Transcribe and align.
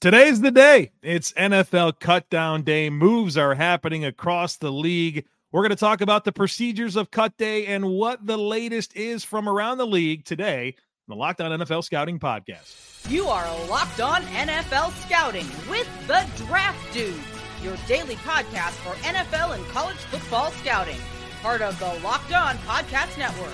Today's 0.00 0.40
the 0.40 0.52
day. 0.52 0.92
It's 1.02 1.32
NFL 1.32 1.98
cut 1.98 2.30
down 2.30 2.62
day. 2.62 2.88
Moves 2.88 3.36
are 3.36 3.56
happening 3.56 4.04
across 4.04 4.56
the 4.56 4.70
league. 4.70 5.26
We're 5.50 5.62
going 5.62 5.70
to 5.70 5.76
talk 5.76 6.00
about 6.02 6.24
the 6.24 6.30
procedures 6.30 6.94
of 6.94 7.10
cut 7.10 7.36
day 7.36 7.66
and 7.66 7.84
what 7.84 8.24
the 8.24 8.36
latest 8.36 8.94
is 8.94 9.24
from 9.24 9.48
around 9.48 9.78
the 9.78 9.88
league 9.88 10.24
today 10.24 10.76
on 11.08 11.16
the 11.16 11.16
Locked 11.16 11.40
On 11.40 11.50
NFL 11.50 11.82
Scouting 11.82 12.20
Podcast. 12.20 13.10
You 13.10 13.26
are 13.26 13.44
Locked 13.66 14.00
On 14.00 14.22
NFL 14.22 14.92
Scouting 15.04 15.46
with 15.68 15.88
the 16.06 16.24
Draft 16.46 16.92
Dudes, 16.92 17.18
your 17.64 17.76
daily 17.88 18.14
podcast 18.16 18.74
for 18.84 18.94
NFL 19.02 19.56
and 19.56 19.66
college 19.70 19.96
football 19.96 20.52
scouting. 20.52 21.00
Part 21.42 21.60
of 21.60 21.76
the 21.80 21.98
Locked 22.04 22.32
On 22.32 22.54
Podcast 22.58 23.18
Network. 23.18 23.52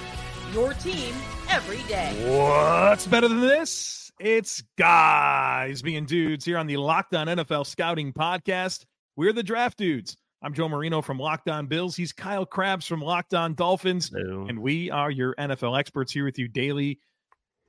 Your 0.52 0.74
team 0.74 1.14
every 1.48 1.82
day. 1.88 2.12
What's 2.38 3.06
better 3.06 3.28
than 3.28 3.40
this? 3.40 4.03
It's 4.20 4.62
guys 4.78 5.82
being 5.82 6.04
dudes 6.04 6.44
here 6.44 6.56
on 6.56 6.68
the 6.68 6.76
Locked 6.76 7.16
On 7.16 7.26
NFL 7.26 7.66
Scouting 7.66 8.12
Podcast. 8.12 8.84
We're 9.16 9.32
the 9.32 9.42
Draft 9.42 9.76
Dudes. 9.76 10.16
I'm 10.40 10.54
Joe 10.54 10.68
Marino 10.68 11.02
from 11.02 11.18
Locked 11.18 11.48
On 11.48 11.66
Bills. 11.66 11.96
He's 11.96 12.12
Kyle 12.12 12.46
Crabbs 12.46 12.86
from 12.86 13.00
Locked 13.00 13.34
On 13.34 13.54
Dolphins. 13.54 14.12
Hello. 14.14 14.46
And 14.48 14.60
we 14.60 14.88
are 14.88 15.10
your 15.10 15.34
NFL 15.34 15.76
experts 15.76 16.12
here 16.12 16.24
with 16.24 16.38
you 16.38 16.46
daily 16.46 17.00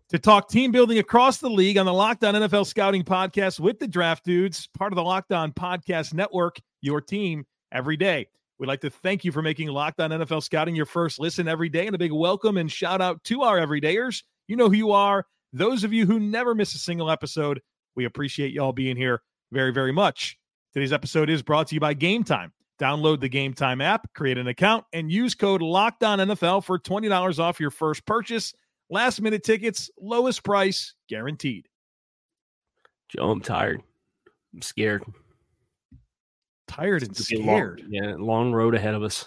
to 0.10 0.20
talk 0.20 0.48
team 0.48 0.72
building 0.72 1.00
across 1.00 1.40
the 1.40 1.50
league 1.50 1.80
on 1.80 1.88
the 1.88 1.94
Locked 1.94 2.24
On 2.24 2.36
NFL 2.36 2.68
Scouting 2.68 3.04
Podcast 3.04 3.60
with 3.60 3.80
the 3.80 3.88
Draft 3.88 4.24
Dudes, 4.24 4.68
part 4.78 4.94
of 4.94 4.98
the 4.98 5.04
Locked 5.04 5.32
On 5.32 5.52
Podcast 5.52 6.14
Network, 6.14 6.60
your 6.80 7.02
team 7.02 7.44
every 7.72 7.98
day. 7.98 8.28
We'd 8.60 8.68
like 8.68 8.82
to 8.82 8.92
thank 8.92 9.26
you 9.26 9.32
for 9.32 9.42
making 9.42 9.70
Locked 9.70 10.00
On 10.00 10.12
NFL 10.12 10.44
Scouting 10.44 10.76
your 10.76 10.86
first 10.86 11.18
listen 11.18 11.48
every 11.48 11.70
day 11.70 11.88
and 11.88 11.96
a 11.96 12.00
big 12.00 12.12
welcome 12.12 12.58
and 12.58 12.72
shout 12.72 13.02
out 13.02 13.24
to 13.24 13.42
our 13.42 13.58
everydayers. 13.58 14.22
You 14.48 14.58
know 14.58 14.70
who 14.70 14.76
you 14.76 14.92
are. 14.92 15.26
Those 15.56 15.86
of 15.86 15.94
you 15.94 16.06
who 16.06 16.20
never 16.20 16.54
miss 16.54 16.76
a 16.76 16.78
single 16.78 17.10
episode, 17.10 17.62
we 17.96 18.04
appreciate 18.04 18.52
y'all 18.52 18.74
being 18.74 18.98
here 18.98 19.22
very, 19.54 19.72
very 19.72 19.94
much. 19.94 20.38
Today's 20.74 20.92
episode 20.92 21.30
is 21.30 21.42
brought 21.42 21.68
to 21.68 21.76
you 21.76 21.80
by 21.80 21.96
Gametime. 21.96 22.52
Download 22.78 23.22
the 23.22 23.30
Gametime 23.30 23.82
app, 23.82 24.14
create 24.14 24.38
an 24.38 24.48
account, 24.50 24.84
and 24.92 25.10
use 25.10 25.34
code 25.34 25.62
LOCKEDONNFL 25.62 26.62
for 26.66 26.78
$20 26.78 27.40
off 27.40 27.58
your 27.62 27.72
first 27.72 28.06
purchase. 28.06 28.54
Last 28.90 29.22
minute 29.22 29.44
tickets, 29.46 29.90
lowest 29.98 30.44
price 30.44 30.94
guaranteed. 31.08 31.70
Joe, 33.08 33.32
I'm 33.32 33.40
tired. 33.40 33.82
I'm 34.54 34.62
scared. 34.62 35.06
Tired 36.68 37.04
and 37.04 37.12
It's 37.12 37.32
gonna 37.32 37.44
be 37.44 37.48
a 37.48 37.48
long- 37.50 37.58
scared. 37.78 37.84
yeah, 37.88 38.16
long 38.20 38.52
road 38.52 38.76
ahead 38.76 38.94
of 38.94 39.04
us. 39.04 39.26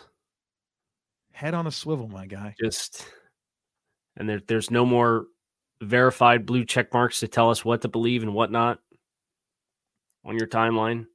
Head 1.32 1.54
on 1.54 1.66
a 1.66 1.70
swivel, 1.70 2.06
my 2.06 2.26
guy. 2.26 2.54
Just 2.60 3.06
and 4.18 4.28
there, 4.28 4.42
there's 4.46 4.70
no 4.70 4.84
more 4.84 5.28
verified 5.80 6.46
blue 6.46 6.64
check 6.64 6.92
marks 6.92 7.20
to 7.20 7.28
tell 7.28 7.50
us 7.50 7.64
what 7.64 7.82
to 7.82 7.88
believe 7.88 8.22
and 8.22 8.34
what 8.34 8.50
not 8.50 8.78
on 10.24 10.36
your 10.38 10.48
timeline. 10.48 11.06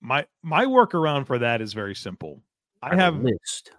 My 0.00 0.26
my 0.42 0.66
workaround 0.66 1.26
for 1.26 1.38
that 1.38 1.60
is 1.60 1.72
very 1.72 1.94
simple. 1.94 2.42
I 2.82 2.94
have 2.96 3.22
list. 3.22 3.70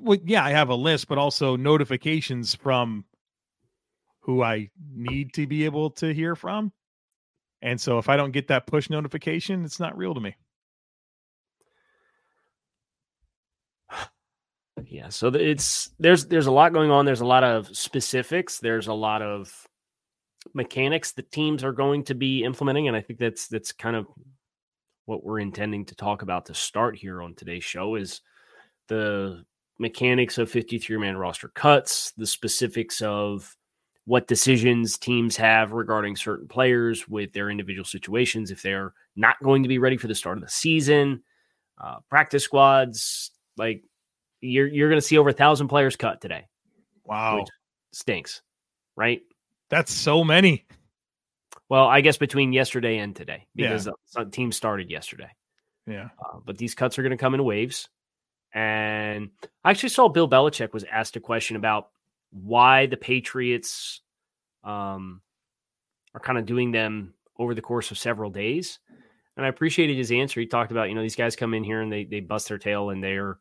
well, 0.00 0.18
yeah, 0.24 0.44
I 0.44 0.50
have 0.50 0.68
a 0.68 0.74
list, 0.74 1.06
but 1.06 1.18
also 1.18 1.54
notifications 1.54 2.56
from 2.56 3.04
who 4.20 4.42
I 4.42 4.70
need 4.92 5.32
to 5.34 5.46
be 5.46 5.64
able 5.64 5.90
to 5.92 6.12
hear 6.12 6.34
from. 6.34 6.72
And 7.62 7.80
so 7.80 7.98
if 7.98 8.08
I 8.08 8.16
don't 8.16 8.32
get 8.32 8.48
that 8.48 8.66
push 8.66 8.90
notification, 8.90 9.64
it's 9.64 9.80
not 9.80 9.96
real 9.96 10.14
to 10.14 10.20
me. 10.20 10.34
Yeah, 14.86 15.08
so 15.08 15.28
it's 15.28 15.90
there's 15.98 16.26
there's 16.26 16.46
a 16.46 16.52
lot 16.52 16.72
going 16.72 16.90
on. 16.90 17.04
There's 17.04 17.20
a 17.20 17.26
lot 17.26 17.44
of 17.44 17.74
specifics. 17.76 18.58
There's 18.58 18.86
a 18.86 18.94
lot 18.94 19.22
of 19.22 19.66
mechanics 20.54 21.12
that 21.12 21.30
teams 21.32 21.64
are 21.64 21.72
going 21.72 22.04
to 22.04 22.14
be 22.14 22.44
implementing, 22.44 22.88
and 22.88 22.96
I 22.96 23.00
think 23.00 23.18
that's 23.18 23.48
that's 23.48 23.72
kind 23.72 23.96
of 23.96 24.06
what 25.06 25.24
we're 25.24 25.40
intending 25.40 25.86
to 25.86 25.94
talk 25.94 26.22
about 26.22 26.46
to 26.46 26.54
start 26.54 26.96
here 26.96 27.22
on 27.22 27.34
today's 27.34 27.64
show 27.64 27.94
is 27.94 28.20
the 28.88 29.42
mechanics 29.78 30.36
of 30.38 30.50
53 30.50 30.98
man 30.98 31.16
roster 31.16 31.48
cuts, 31.48 32.12
the 32.16 32.26
specifics 32.26 33.00
of 33.00 33.56
what 34.04 34.26
decisions 34.26 34.98
teams 34.98 35.36
have 35.36 35.72
regarding 35.72 36.16
certain 36.16 36.48
players 36.48 37.08
with 37.08 37.32
their 37.32 37.50
individual 37.50 37.84
situations 37.84 38.50
if 38.50 38.62
they're 38.62 38.92
not 39.16 39.36
going 39.42 39.62
to 39.62 39.68
be 39.68 39.78
ready 39.78 39.96
for 39.96 40.08
the 40.08 40.14
start 40.14 40.38
of 40.38 40.44
the 40.44 40.50
season, 40.50 41.22
uh, 41.78 41.96
practice 42.08 42.44
squads, 42.44 43.30
like 43.56 43.82
you're 44.40 44.66
you're 44.66 44.88
going 44.88 45.00
to 45.00 45.06
see 45.06 45.18
over 45.18 45.30
a 45.30 45.34
thousand 45.34 45.68
players 45.68 45.96
cut 45.96 46.20
today. 46.20 46.46
Wow. 47.04 47.44
Stinks, 47.92 48.42
right? 48.96 49.22
That's 49.70 49.92
so 49.92 50.24
many. 50.24 50.66
Well, 51.68 51.86
I 51.86 52.00
guess 52.00 52.16
between 52.16 52.52
yesterday 52.52 52.98
and 52.98 53.14
today 53.14 53.46
Yeah. 53.54 53.68
because 53.68 53.84
the 53.84 53.94
some 54.06 54.30
teams 54.30 54.56
started 54.56 54.90
yesterday. 54.90 55.30
Yeah. 55.86 56.08
Uh, 56.18 56.38
but 56.44 56.58
these 56.58 56.74
cuts 56.74 56.98
are 56.98 57.02
going 57.02 57.10
to 57.10 57.16
come 57.16 57.34
in 57.34 57.44
waves. 57.44 57.88
And 58.54 59.30
I 59.64 59.70
actually 59.70 59.90
saw 59.90 60.08
Bill 60.08 60.28
Belichick 60.28 60.72
was 60.72 60.84
asked 60.84 61.16
a 61.16 61.20
question 61.20 61.56
about 61.56 61.88
why 62.30 62.86
the 62.86 62.96
Patriots 62.96 64.00
um, 64.64 65.20
are 66.14 66.20
kind 66.20 66.38
of 66.38 66.46
doing 66.46 66.72
them 66.72 67.14
over 67.38 67.54
the 67.54 67.62
course 67.62 67.90
of 67.90 67.98
several 67.98 68.30
days. 68.30 68.78
And 69.36 69.44
I 69.46 69.48
appreciated 69.50 69.96
his 69.96 70.10
answer. 70.10 70.40
He 70.40 70.46
talked 70.46 70.72
about, 70.72 70.88
you 70.88 70.94
know, 70.94 71.02
these 71.02 71.16
guys 71.16 71.36
come 71.36 71.54
in 71.54 71.62
here 71.64 71.80
and 71.80 71.92
they 71.92 72.04
they 72.04 72.20
bust 72.20 72.48
their 72.48 72.58
tail 72.58 72.90
and 72.90 73.02
they're 73.04 73.38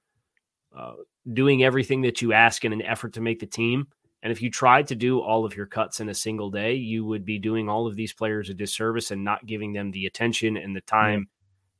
uh, 0.77 0.93
doing 1.33 1.63
everything 1.63 2.01
that 2.01 2.21
you 2.21 2.33
ask 2.33 2.63
in 2.63 2.71
an 2.73 2.81
effort 2.81 3.13
to 3.13 3.21
make 3.21 3.39
the 3.39 3.45
team. 3.47 3.87
And 4.23 4.31
if 4.31 4.41
you 4.41 4.49
tried 4.49 4.87
to 4.87 4.95
do 4.95 5.19
all 5.19 5.45
of 5.45 5.55
your 5.55 5.65
cuts 5.65 5.99
in 5.99 6.09
a 6.09 6.13
single 6.13 6.49
day, 6.49 6.73
you 6.75 7.05
would 7.05 7.25
be 7.25 7.39
doing 7.39 7.69
all 7.69 7.87
of 7.87 7.95
these 7.95 8.13
players 8.13 8.49
a 8.49 8.53
disservice 8.53 9.11
and 9.11 9.23
not 9.23 9.45
giving 9.45 9.73
them 9.73 9.91
the 9.91 10.05
attention 10.05 10.57
and 10.57 10.75
the 10.75 10.81
time 10.81 11.27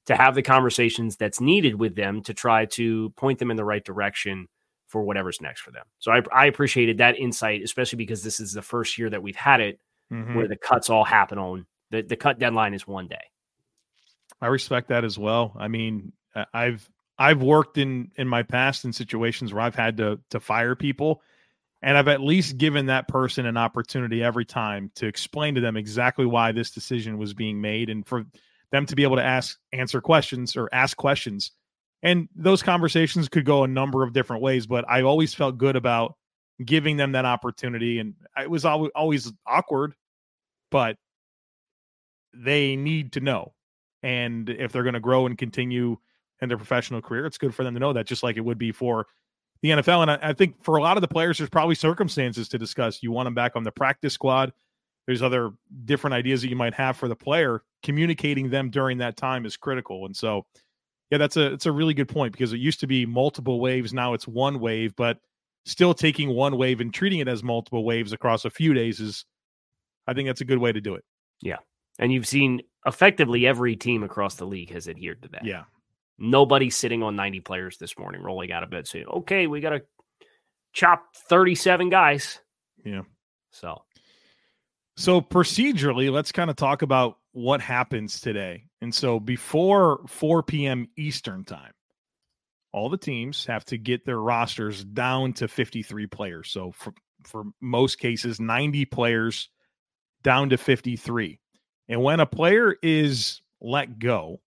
to 0.06 0.16
have 0.16 0.36
the 0.36 0.42
conversations 0.42 1.18
that's 1.18 1.42
needed 1.42 1.76
with 1.76 1.96
them 1.96 2.22
to 2.24 2.34
try 2.34 2.66
to 2.66 3.10
point 3.12 3.40
them 3.40 3.52
in 3.52 3.58
the 3.58 3.66
right 3.66 3.84
direction 3.84 4.48
for 4.88 5.04
whatever's 5.04 5.42
next 5.42 5.62
for 5.62 5.72
them. 5.72 5.84
So 6.00 6.12
I, 6.12 6.22
I 6.32 6.46
appreciated 6.46 7.00
that 7.00 7.18
insight, 7.18 7.62
especially 7.62 7.98
because 7.98 8.24
this 8.24 8.40
is 8.40 8.54
the 8.54 8.62
first 8.62 8.98
year 8.98 9.10
that 9.10 9.22
we've 9.22 9.36
had 9.36 9.60
it 9.62 9.80
Mhm. 10.10 10.36
where 10.36 10.48
the 10.48 10.56
cuts 10.56 10.90
all 10.90 11.04
happen 11.04 11.38
on 11.38 11.66
the, 11.92 12.02
the 12.02 12.16
cut 12.16 12.40
deadline 12.40 12.74
is 12.74 12.88
one 12.88 13.08
day. 13.10 13.26
I 14.40 14.48
respect 14.48 14.88
that 14.88 15.04
as 15.04 15.18
well. 15.20 15.54
I 15.58 15.68
mean, 15.68 16.14
I've 16.54 16.90
I've 17.20 17.42
worked 17.42 17.78
in 17.78 18.12
in 18.16 18.28
my 18.28 18.44
past 18.44 18.86
in 18.86 18.94
situations 18.94 19.54
where 19.54 19.64
I've 19.64 19.76
had 19.76 19.98
to 19.98 20.20
to 20.30 20.40
fire 20.40 20.76
people 20.76 21.22
and 21.82 21.98
I've 21.98 22.08
at 22.08 22.22
least 22.22 22.58
given 22.58 22.88
that 22.88 23.08
person 23.08 23.46
an 23.46 23.58
opportunity 23.58 24.24
every 24.24 24.46
time 24.46 24.92
to 24.96 25.06
explain 25.06 25.56
to 25.56 25.62
them 25.62 25.78
exactly 25.78 26.26
why 26.26 26.52
this 26.52 26.72
decision 26.72 27.18
was 27.18 27.34
being 27.34 27.62
made 27.62 27.90
and 27.90 28.06
for 28.06 28.26
them 28.72 28.86
to 28.88 28.96
be 28.96 29.04
able 29.04 29.18
to 29.18 29.24
ask 29.24 29.58
answer 29.72 30.02
questions 30.02 30.56
or 30.56 30.70
ask 30.72 30.98
questions. 30.98 31.52
And 32.04 32.30
those 32.36 32.64
conversations 32.64 33.30
could 33.30 33.46
go 33.46 33.64
a 33.64 33.68
number 33.68 34.04
of 34.04 34.14
different 34.14 34.42
ways, 34.42 34.66
but 34.68 34.86
I 34.90 35.04
always 35.04 35.34
felt 35.34 35.58
good 35.58 35.76
about 35.76 36.16
giving 36.64 36.98
them 36.98 37.12
that 37.12 37.26
opportunity 37.26 38.00
and 38.00 38.16
it 38.36 38.50
was 38.50 38.66
always 38.66 38.92
always 38.96 39.32
awkward, 39.46 39.94
but 40.72 40.98
they 42.34 42.76
need 42.76 43.14
to 43.14 43.20
know 43.20 43.54
and 44.02 44.50
if 44.50 44.72
they're 44.72 44.84
going 44.84 44.94
to 44.94 45.00
grow 45.00 45.26
and 45.26 45.38
continue 45.38 45.98
in 46.42 46.50
their 46.50 46.58
professional 46.58 47.02
career, 47.02 47.26
it's 47.26 47.38
good 47.38 47.54
for 47.54 47.64
them 47.64 47.74
to 47.74 47.80
know 47.80 47.94
that, 47.94 48.06
just 48.06 48.24
like 48.24 48.38
it 48.38 48.42
would 48.42 48.58
be 48.58 48.72
for 48.72 49.08
the 49.62 49.70
NFL. 49.70 50.04
And 50.04 50.12
I, 50.12 50.20
I 50.22 50.34
think 50.34 50.64
for 50.64 50.78
a 50.78 50.82
lot 50.82 50.98
of 50.98 51.02
the 51.02 51.08
players, 51.08 51.38
there's 51.38 51.50
probably 51.50 51.76
circumstances 51.76 52.48
to 52.50 52.58
discuss. 52.58 53.02
You 53.02 53.12
want 53.12 53.26
them 53.28 53.34
back 53.34 53.56
on 53.56 53.64
the 53.64 53.72
practice 53.72 54.14
squad. 54.14 54.54
There's 55.06 55.22
other 55.22 55.52
different 55.86 56.14
ideas 56.14 56.42
that 56.42 56.50
you 56.50 56.56
might 56.56 56.74
have 56.74 56.98
for 56.98 57.08
the 57.08 57.16
player. 57.16 57.64
Communicating 57.82 58.50
them 58.50 58.70
during 58.70 58.98
that 59.00 59.18
time 59.18 59.46
is 59.46 59.56
critical. 59.56 60.06
And 60.06 60.16
so, 60.16 60.46
yeah, 61.10 61.18
that's 61.18 61.38
a 61.38 61.54
it's 61.54 61.66
a 61.66 61.72
really 61.72 61.94
good 61.94 62.10
point 62.10 62.34
because 62.34 62.52
it 62.52 62.60
used 62.60 62.82
to 62.82 62.88
be 62.88 63.06
multiple 63.06 63.62
waves. 63.62 63.94
Now 63.94 64.14
it's 64.14 64.28
one 64.28 64.60
wave, 64.60 64.96
but 64.98 65.20
still 65.66 65.94
taking 65.94 66.30
one 66.30 66.58
wave 66.58 66.82
and 66.82 66.94
treating 66.94 67.20
it 67.20 67.28
as 67.28 67.44
multiple 67.44 67.86
waves 67.86 68.12
across 68.12 68.46
a 68.46 68.50
few 68.50 68.74
days 68.74 69.00
is, 69.00 69.26
I 70.08 70.14
think 70.14 70.28
that's 70.28 70.42
a 70.42 70.46
good 70.46 70.60
way 70.60 70.72
to 70.72 70.82
do 70.82 70.96
it. 70.96 71.04
Yeah. 71.42 71.58
And 72.00 72.12
you've 72.12 72.28
seen 72.28 72.62
effectively 72.86 73.48
every 73.48 73.76
team 73.76 74.04
across 74.04 74.36
the 74.36 74.46
league 74.46 74.72
has 74.72 74.88
adhered 74.88 75.22
to 75.24 75.30
that. 75.30 75.46
Yeah. 75.46 75.64
Nobody's 76.20 76.76
sitting 76.76 77.04
on 77.04 77.16
90 77.16 77.42
players 77.42 77.78
this 77.78 77.98
morning, 77.98 78.22
rolling 78.22 78.52
out 78.52 78.64
of 78.64 78.70
bed 78.70 78.88
saying, 78.88 79.06
okay, 79.08 79.48
we 79.48 79.62
got 79.62 79.70
to 79.72 79.82
chop 80.74 81.16
37 81.30 81.90
guys. 81.90 82.40
Yeah. 82.84 83.02
So, 83.52 83.84
So 84.96 85.22
procedurally, 85.22 86.12
let's 86.12 86.32
kind 86.32 86.50
of 86.50 86.56
talk 86.56 86.82
about 86.82 87.18
what 87.32 87.62
happens 87.62 88.20
today. 88.20 88.64
And 88.82 88.94
so 88.94 89.20
before 89.20 90.02
4 90.08 90.44
p.m. 90.44 90.88
Eastern 90.98 91.44
time, 91.44 91.74
all 92.72 92.90
the 92.90 92.98
teams 92.98 93.46
have 93.46 93.66
to 93.66 93.78
get 93.78 94.06
their 94.06 94.20
rosters 94.20 94.84
down 94.84 95.34
to 95.34 95.48
53 95.48 96.08
players. 96.08 96.50
So 96.50 96.72
for 96.72 96.94
for 97.26 97.46
most 97.62 98.00
cases, 98.00 98.40
90 98.40 98.86
players 98.86 99.50
down 100.24 100.50
to 100.50 100.58
53. 100.58 101.40
And 101.90 102.02
when 102.02 102.20
a 102.20 102.26
player 102.26 102.76
is 102.82 103.42
let 103.62 104.00
go, 104.00 104.42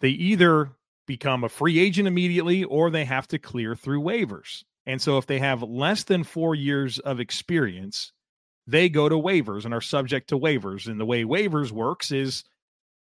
they 0.00 0.10
either 0.10 0.70
become 1.10 1.42
a 1.42 1.48
free 1.48 1.80
agent 1.80 2.06
immediately 2.06 2.62
or 2.62 2.88
they 2.88 3.04
have 3.04 3.26
to 3.26 3.38
clear 3.38 3.74
through 3.74 4.00
waivers. 4.00 4.62
And 4.86 5.02
so 5.02 5.18
if 5.18 5.26
they 5.26 5.40
have 5.40 5.62
less 5.62 6.04
than 6.04 6.22
4 6.22 6.54
years 6.54 7.00
of 7.00 7.18
experience, 7.18 8.12
they 8.68 8.88
go 8.88 9.08
to 9.08 9.16
waivers 9.16 9.64
and 9.64 9.74
are 9.74 9.80
subject 9.80 10.28
to 10.28 10.38
waivers. 10.38 10.86
And 10.86 11.00
the 11.00 11.04
way 11.04 11.24
waivers 11.24 11.72
works 11.72 12.12
is 12.12 12.44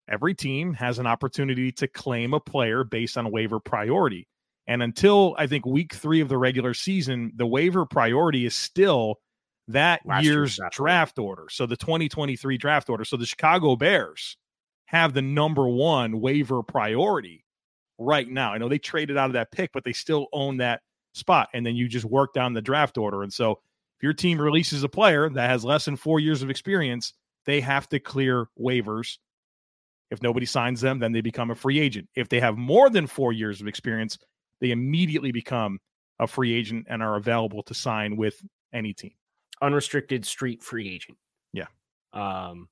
every 0.08 0.32
team 0.32 0.74
has 0.74 1.00
an 1.00 1.08
opportunity 1.08 1.72
to 1.72 1.88
claim 1.88 2.34
a 2.34 2.40
player 2.40 2.84
based 2.84 3.18
on 3.18 3.32
waiver 3.32 3.58
priority. 3.58 4.28
And 4.68 4.80
until 4.80 5.34
I 5.36 5.48
think 5.48 5.66
week 5.66 5.92
three 5.92 6.20
of 6.20 6.28
the 6.28 6.38
regular 6.38 6.74
season, 6.74 7.32
the 7.34 7.46
waiver 7.46 7.84
priority 7.84 8.46
is 8.46 8.54
still 8.54 9.16
that 9.66 10.00
Last 10.06 10.24
year's 10.24 10.56
draft, 10.56 10.74
draft 10.76 11.18
order. 11.18 11.46
So 11.50 11.66
the 11.66 11.76
2023 11.76 12.58
draft 12.58 12.88
order. 12.88 13.04
So 13.04 13.16
the 13.16 13.26
Chicago 13.26 13.76
Bears 13.76 14.36
have 14.86 15.12
the 15.12 15.22
number 15.22 15.68
one 15.68 16.20
waiver 16.20 16.62
priority 16.62 17.44
right 17.98 18.28
now. 18.28 18.52
I 18.52 18.58
know 18.58 18.68
they 18.68 18.78
traded 18.78 19.16
out 19.16 19.26
of 19.26 19.32
that 19.34 19.50
pick, 19.50 19.72
but 19.72 19.84
they 19.84 19.92
still 19.92 20.28
own 20.32 20.56
that 20.58 20.82
spot. 21.12 21.48
And 21.52 21.66
then 21.66 21.76
you 21.76 21.88
just 21.88 22.04
work 22.04 22.32
down 22.32 22.52
the 22.52 22.62
draft 22.62 22.96
order. 22.96 23.22
And 23.22 23.32
so 23.32 23.52
if 23.96 24.02
your 24.02 24.12
team 24.12 24.40
releases 24.40 24.84
a 24.84 24.88
player 24.88 25.28
that 25.28 25.50
has 25.50 25.64
less 25.64 25.84
than 25.84 25.96
four 25.96 26.20
years 26.20 26.42
of 26.42 26.50
experience, 26.50 27.14
they 27.44 27.60
have 27.60 27.88
to 27.88 27.98
clear 27.98 28.48
waivers. 28.60 29.18
If 30.10 30.22
nobody 30.22 30.46
signs 30.46 30.80
them, 30.80 31.00
then 31.00 31.12
they 31.12 31.20
become 31.20 31.50
a 31.50 31.54
free 31.54 31.80
agent. 31.80 32.08
If 32.14 32.28
they 32.28 32.40
have 32.40 32.56
more 32.56 32.88
than 32.88 33.06
four 33.06 33.32
years 33.32 33.60
of 33.60 33.66
experience, 33.66 34.18
they 34.60 34.70
immediately 34.70 35.32
become 35.32 35.80
a 36.18 36.26
free 36.26 36.54
agent 36.54 36.86
and 36.88 37.02
are 37.02 37.16
available 37.16 37.62
to 37.64 37.74
sign 37.74 38.16
with 38.16 38.40
any 38.72 38.92
team. 38.92 39.12
unrestricted 39.60 40.24
street 40.24 40.62
free 40.62 40.88
agent. 40.88 41.18
Yeah. 41.52 41.66
Um, 42.12 42.68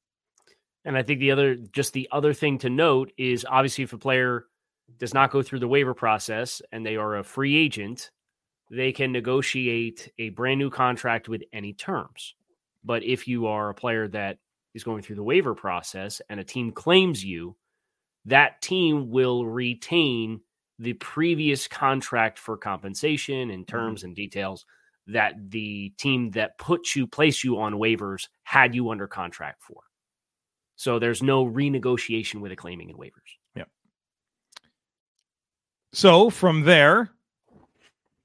and 0.85 0.97
I 0.97 1.03
think 1.03 1.21
the 1.21 1.33
other, 1.33 1.57
just 1.57 1.93
the 1.93 2.09
other 2.13 2.33
thing 2.33 2.59
to 2.59 2.71
note 2.71 3.13
is 3.19 3.45
obviously 3.49 3.85
if 3.85 3.93
a 3.93 3.99
player 3.99 4.47
does 4.99 5.15
not 5.15 5.31
go 5.31 5.43
through 5.43 5.61
the 5.61 5.69
waiver 5.69 5.95
process 5.95 6.63
and 6.73 6.85
they 6.85 6.97
are 6.97 7.17
a 7.17 7.25
free 7.25 7.57
agent, 7.57 8.11
they 8.71 8.93
can 8.93 9.13
negotiate 9.13 10.11
a 10.19 10.31
brand 10.31 10.59
new 10.59 10.71
contract 10.71 11.29
with 11.29 11.43
any 11.53 11.73
terms. 11.73 12.35
But 12.85 13.03
if 13.03 13.29
you 13.29 13.47
are 13.47 13.69
a 13.69 13.75
player 13.75 14.09
that 14.09 14.39
is 14.75 14.85
going 14.85 15.03
through 15.03 15.17
the 15.17 15.23
waiver 15.23 15.55
process 15.55 16.21
and 16.29 16.39
a 16.39 16.45
team 16.45 16.73
claims 16.73 17.25
you, 17.25 17.57
that 18.27 18.61
team 18.63 19.11
will 19.11 19.47
retain 19.47 20.41
the 20.79 20.93
previous 20.95 21.69
contract 21.69 22.39
for 22.39 22.57
compensation 22.57 23.51
and 23.51 23.67
mm-hmm. 23.67 23.77
terms 23.77 24.05
and 24.05 24.15
details 24.15 24.67
that 25.07 25.35
the 25.51 25.91
team 25.99 26.31
that 26.33 26.59
put 26.59 26.95
you 26.95 27.07
place 27.07 27.45
you 27.45 27.59
on 27.59 27.75
waivers 27.75 28.29
had 28.43 28.75
you 28.75 28.91
under 28.91 29.07
contract 29.07 29.63
for. 29.63 29.83
So 30.75 30.99
there's 30.99 31.23
no 31.23 31.47
renegotiation 31.47 32.41
with 32.41 32.53
a 32.53 32.57
claiming 32.57 32.91
and 32.91 32.99
waivers. 32.99 33.39
So 35.93 36.31
from 36.31 36.63
there, 36.63 37.11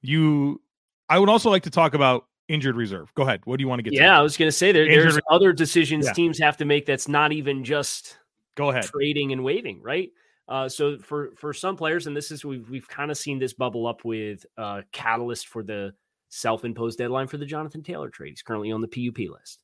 you, 0.01 0.61
I 1.09 1.19
would 1.19 1.29
also 1.29 1.49
like 1.49 1.63
to 1.63 1.69
talk 1.69 1.93
about 1.93 2.25
injured 2.47 2.75
reserve. 2.75 3.13
Go 3.15 3.23
ahead. 3.23 3.41
What 3.45 3.57
do 3.57 3.61
you 3.63 3.67
want 3.67 3.79
to 3.79 3.83
get 3.83 3.93
Yeah, 3.93 4.17
I 4.17 4.21
was 4.21 4.35
going 4.35 4.47
to 4.47 4.51
say 4.51 4.71
there, 4.71 4.85
Injured 4.85 5.03
there's 5.03 5.15
re- 5.15 5.21
other 5.29 5.53
decisions 5.53 6.05
Yeah. 6.05 6.13
teams 6.13 6.37
have 6.39 6.57
to 6.57 6.65
make 6.65 6.85
that's 6.85 7.07
not 7.07 7.31
even 7.31 7.63
just 7.63 8.17
Go 8.55 8.69
ahead. 8.71 8.83
trading 8.85 9.31
and 9.31 9.43
waiving, 9.43 9.81
right? 9.81 10.09
Uh, 10.49 10.67
so 10.67 10.97
for 10.97 11.31
for 11.37 11.53
some 11.53 11.77
players, 11.77 12.07
and 12.07 12.17
this 12.17 12.29
is 12.29 12.43
we've 12.43 12.69
we've 12.69 12.87
kind 12.89 13.09
of 13.09 13.17
seen 13.17 13.39
this 13.39 13.53
bubble 13.53 13.87
up 13.87 14.03
with 14.03 14.45
uh, 14.57 14.81
catalyst 14.91 15.47
for 15.47 15.63
the 15.63 15.93
self-imposed 16.27 16.97
deadline 16.97 17.27
for 17.27 17.37
the 17.37 17.45
Jonathan 17.45 17.81
Taylor 17.83 18.09
trade. 18.09 18.31
He's 18.31 18.41
currently 18.41 18.71
on 18.71 18.81
the 18.81 18.87
PUP 18.87 19.29
list. 19.29 19.63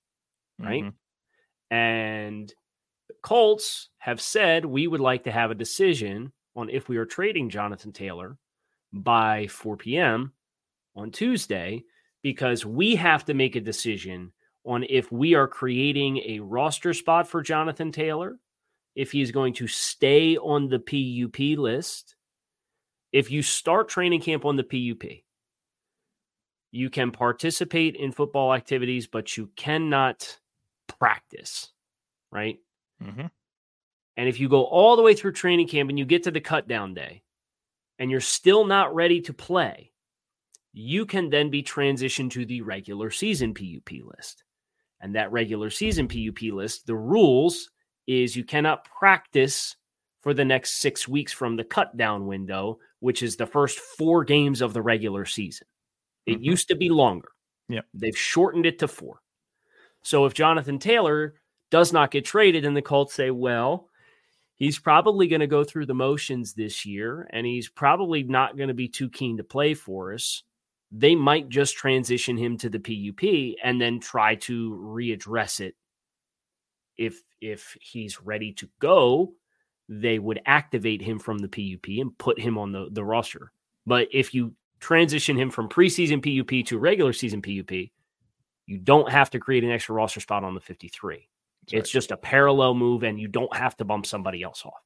right? 0.59 0.83
Mhm. 0.85 0.93
And 1.71 2.53
the 3.09 3.15
Colts 3.21 3.89
have 3.97 4.21
said 4.21 4.63
we 4.65 4.88
would 4.88 5.01
like 5.01 5.23
to 5.25 5.31
have 5.31 5.51
a 5.51 5.55
decision 5.55 6.31
on 6.57 6.69
if 6.69 6.89
we 6.89 6.98
are 6.98 7.06
trading 7.06 7.50
Jonathan 7.50 7.94
Taylor 7.94 8.38
by 8.92 9.48
4 9.48 9.77
p.m. 9.77 10.33
on 10.95 11.12
Tuesday 11.12 11.86
because 12.24 12.65
we 12.65 12.95
have 12.95 13.24
to 13.25 13.33
make 13.33 13.56
a 13.56 13.62
decision 13.62 14.33
on 14.65 14.83
if 14.89 15.12
we 15.12 15.36
are 15.36 15.48
creating 15.48 16.18
a 16.25 16.39
roster 16.42 16.94
spot 16.94 17.27
for 17.27 17.42
Jonathan 17.42 17.92
Taylor, 17.92 18.39
if 18.95 19.12
he's 19.12 19.31
going 19.31 19.54
to 19.54 19.68
stay 19.68 20.38
on 20.38 20.68
the 20.68 20.80
PUP 20.80 21.57
list. 21.57 22.15
If 23.13 23.31
you 23.31 23.42
start 23.42 23.88
training 23.88 24.21
camp 24.21 24.44
on 24.44 24.57
the 24.57 24.63
PUP, 24.63 25.24
you 26.71 26.89
can 26.89 27.12
participate 27.12 27.95
in 27.95 28.12
football 28.12 28.53
activities, 28.53 29.07
but 29.07 29.38
you 29.38 29.50
cannot 29.56 30.39
practice, 31.00 31.71
right? 32.31 32.60
Mhm. 33.01 33.31
And 34.17 34.27
if 34.27 34.39
you 34.39 34.49
go 34.49 34.63
all 34.65 34.95
the 34.95 35.03
way 35.03 35.13
through 35.13 35.33
training 35.33 35.67
camp 35.67 35.89
and 35.89 35.97
you 35.97 36.03
get 36.05 36.23
to 36.23 36.31
the 36.31 36.41
cutdown 36.41 36.95
day 36.95 37.21
and 37.99 38.11
you're 38.11 38.19
still 38.19 38.65
not 38.65 38.93
ready 38.93 39.21
to 39.21 39.33
play, 39.33 39.91
you 40.73 41.05
can 41.05 41.29
then 41.29 41.49
be 41.49 41.63
transitioned 41.63 42.31
to 42.31 42.45
the 42.45 42.61
regular 42.61 43.11
season 43.11 43.53
PUP 43.53 43.89
list. 44.03 44.43
And 44.99 45.15
that 45.15 45.31
regular 45.31 45.69
season 45.69 46.07
PUP 46.07 46.51
list, 46.51 46.87
the 46.87 46.95
rules 46.95 47.69
is 48.07 48.35
you 48.35 48.43
cannot 48.43 48.85
practice 48.85 49.75
for 50.21 50.33
the 50.33 50.45
next 50.45 50.81
six 50.81 51.07
weeks 51.07 51.31
from 51.31 51.55
the 51.55 51.63
cutdown 51.63 52.25
window, 52.25 52.79
which 52.99 53.21
is 53.21 53.35
the 53.35 53.45
first 53.45 53.79
four 53.79 54.23
games 54.23 54.61
of 54.61 54.73
the 54.73 54.81
regular 54.81 55.25
season. 55.25 55.67
It 56.25 56.39
Mhm. 56.39 56.43
used 56.43 56.67
to 56.69 56.75
be 56.75 56.89
longer. 56.89 57.29
Yep. 57.69 57.85
They've 57.93 58.17
shortened 58.17 58.65
it 58.65 58.79
to 58.79 58.87
four. 58.87 59.21
So 60.03 60.25
if 60.25 60.33
Jonathan 60.33 60.79
Taylor 60.79 61.39
does 61.69 61.93
not 61.93 62.11
get 62.11 62.25
traded 62.25 62.65
and 62.65 62.75
the 62.75 62.81
Colts 62.81 63.13
say, 63.13 63.29
well, 63.29 63.89
he's 64.57 64.80
probably 64.80 65.27
going 65.27 65.39
to 65.39 65.48
go 65.48 65.63
through 65.63 65.86
the 65.86 65.94
motions 65.94 66.54
this 66.54 66.86
year 66.86 67.27
and 67.31 67.45
he's 67.45 67.69
probably 67.69 68.24
not 68.24 68.57
going 68.57 68.68
to 68.68 68.74
be 68.74 68.88
too 68.88 69.09
keen 69.09 69.38
to 69.38 69.44
play 69.44 69.74
for 69.74 70.13
us, 70.13 70.44
they 70.92 71.15
might 71.15 71.48
just 71.48 71.75
transition 71.75 72.38
him 72.38 72.57
to 72.57 72.69
the 72.69 72.80
PUP 72.80 73.57
and 73.63 73.80
then 73.80 74.00
try 74.00 74.36
to 74.36 74.71
readdress 74.75 75.59
it. 75.59 75.75
If 76.98 77.21
if 77.39 77.77
he's 77.80 78.21
ready 78.21 78.54
to 78.54 78.69
go, 78.80 79.33
they 79.88 80.18
would 80.18 80.42
activate 80.45 81.01
him 81.01 81.19
from 81.19 81.38
the 81.38 81.48
PUP 81.48 81.88
and 82.00 82.18
put 82.18 82.39
him 82.39 82.57
on 82.57 82.71
the, 82.71 82.88
the 82.92 83.03
roster. 83.03 83.51
But 83.86 84.07
if 84.12 84.33
you 84.33 84.56
transition 84.80 85.38
him 85.38 85.51
from 85.51 85.69
preseason 85.69 86.21
PUP 86.21 86.65
to 86.68 86.80
regular 86.80 87.13
season 87.13 87.42
PUP, 87.42 87.71
you 88.65 88.77
don't 88.80 89.10
have 89.10 89.30
to 89.31 89.39
create 89.39 89.63
an 89.63 89.71
extra 89.71 89.95
roster 89.95 90.19
spot 90.19 90.44
on 90.44 90.56
the 90.56 90.60
53. 90.60 91.30
That's 91.71 91.83
It's 91.83 91.89
just 91.89 92.11
a 92.11 92.17
parallel 92.17 92.73
move, 92.73 93.03
and 93.03 93.19
you 93.19 93.27
don't 93.27 93.55
have 93.55 93.75
to 93.77 93.85
bump 93.85 94.05
somebody 94.05 94.43
else 94.43 94.63
off. 94.65 94.81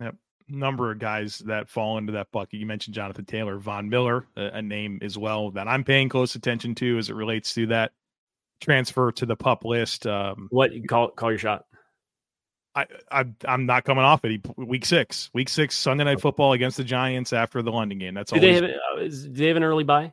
Yep. 0.00 0.16
Number 0.48 0.92
of 0.92 0.98
guys 0.98 1.38
that 1.40 1.68
fall 1.68 1.98
into 1.98 2.12
that 2.12 2.30
bucket. 2.30 2.60
You 2.60 2.66
mentioned 2.66 2.94
Jonathan 2.94 3.24
Taylor, 3.24 3.58
Von 3.58 3.88
Miller, 3.88 4.26
a, 4.36 4.44
a 4.58 4.62
name 4.62 5.00
as 5.02 5.18
well 5.18 5.50
that 5.52 5.66
I'm 5.66 5.82
paying 5.82 6.08
close 6.08 6.34
attention 6.36 6.74
to 6.76 6.98
as 6.98 7.10
it 7.10 7.14
relates 7.14 7.52
to 7.54 7.66
that 7.66 7.92
transfer 8.60 9.10
to 9.12 9.26
the 9.26 9.36
pup 9.36 9.64
list. 9.64 10.06
Um, 10.06 10.46
What 10.50 10.70
call 10.88 11.10
call 11.10 11.30
your 11.30 11.38
shot? 11.38 11.64
I, 12.76 12.86
I 13.10 13.24
I'm 13.46 13.66
not 13.66 13.84
coming 13.84 14.04
off 14.04 14.24
it. 14.24 14.30
He, 14.30 14.42
week 14.56 14.84
six, 14.84 15.30
week 15.32 15.48
six, 15.48 15.74
Sunday 15.74 16.04
night 16.04 16.20
football 16.20 16.52
against 16.52 16.76
the 16.76 16.84
Giants 16.84 17.32
after 17.32 17.62
the 17.62 17.72
London 17.72 17.98
game. 17.98 18.14
That's 18.14 18.30
Do 18.30 18.38
they 18.38 18.56
always 18.56 18.62
have 18.62 18.80
uh, 18.98 19.08
do 19.08 19.32
they 19.32 19.48
have 19.48 19.56
an 19.56 19.64
early 19.64 19.84
buy? 19.84 20.12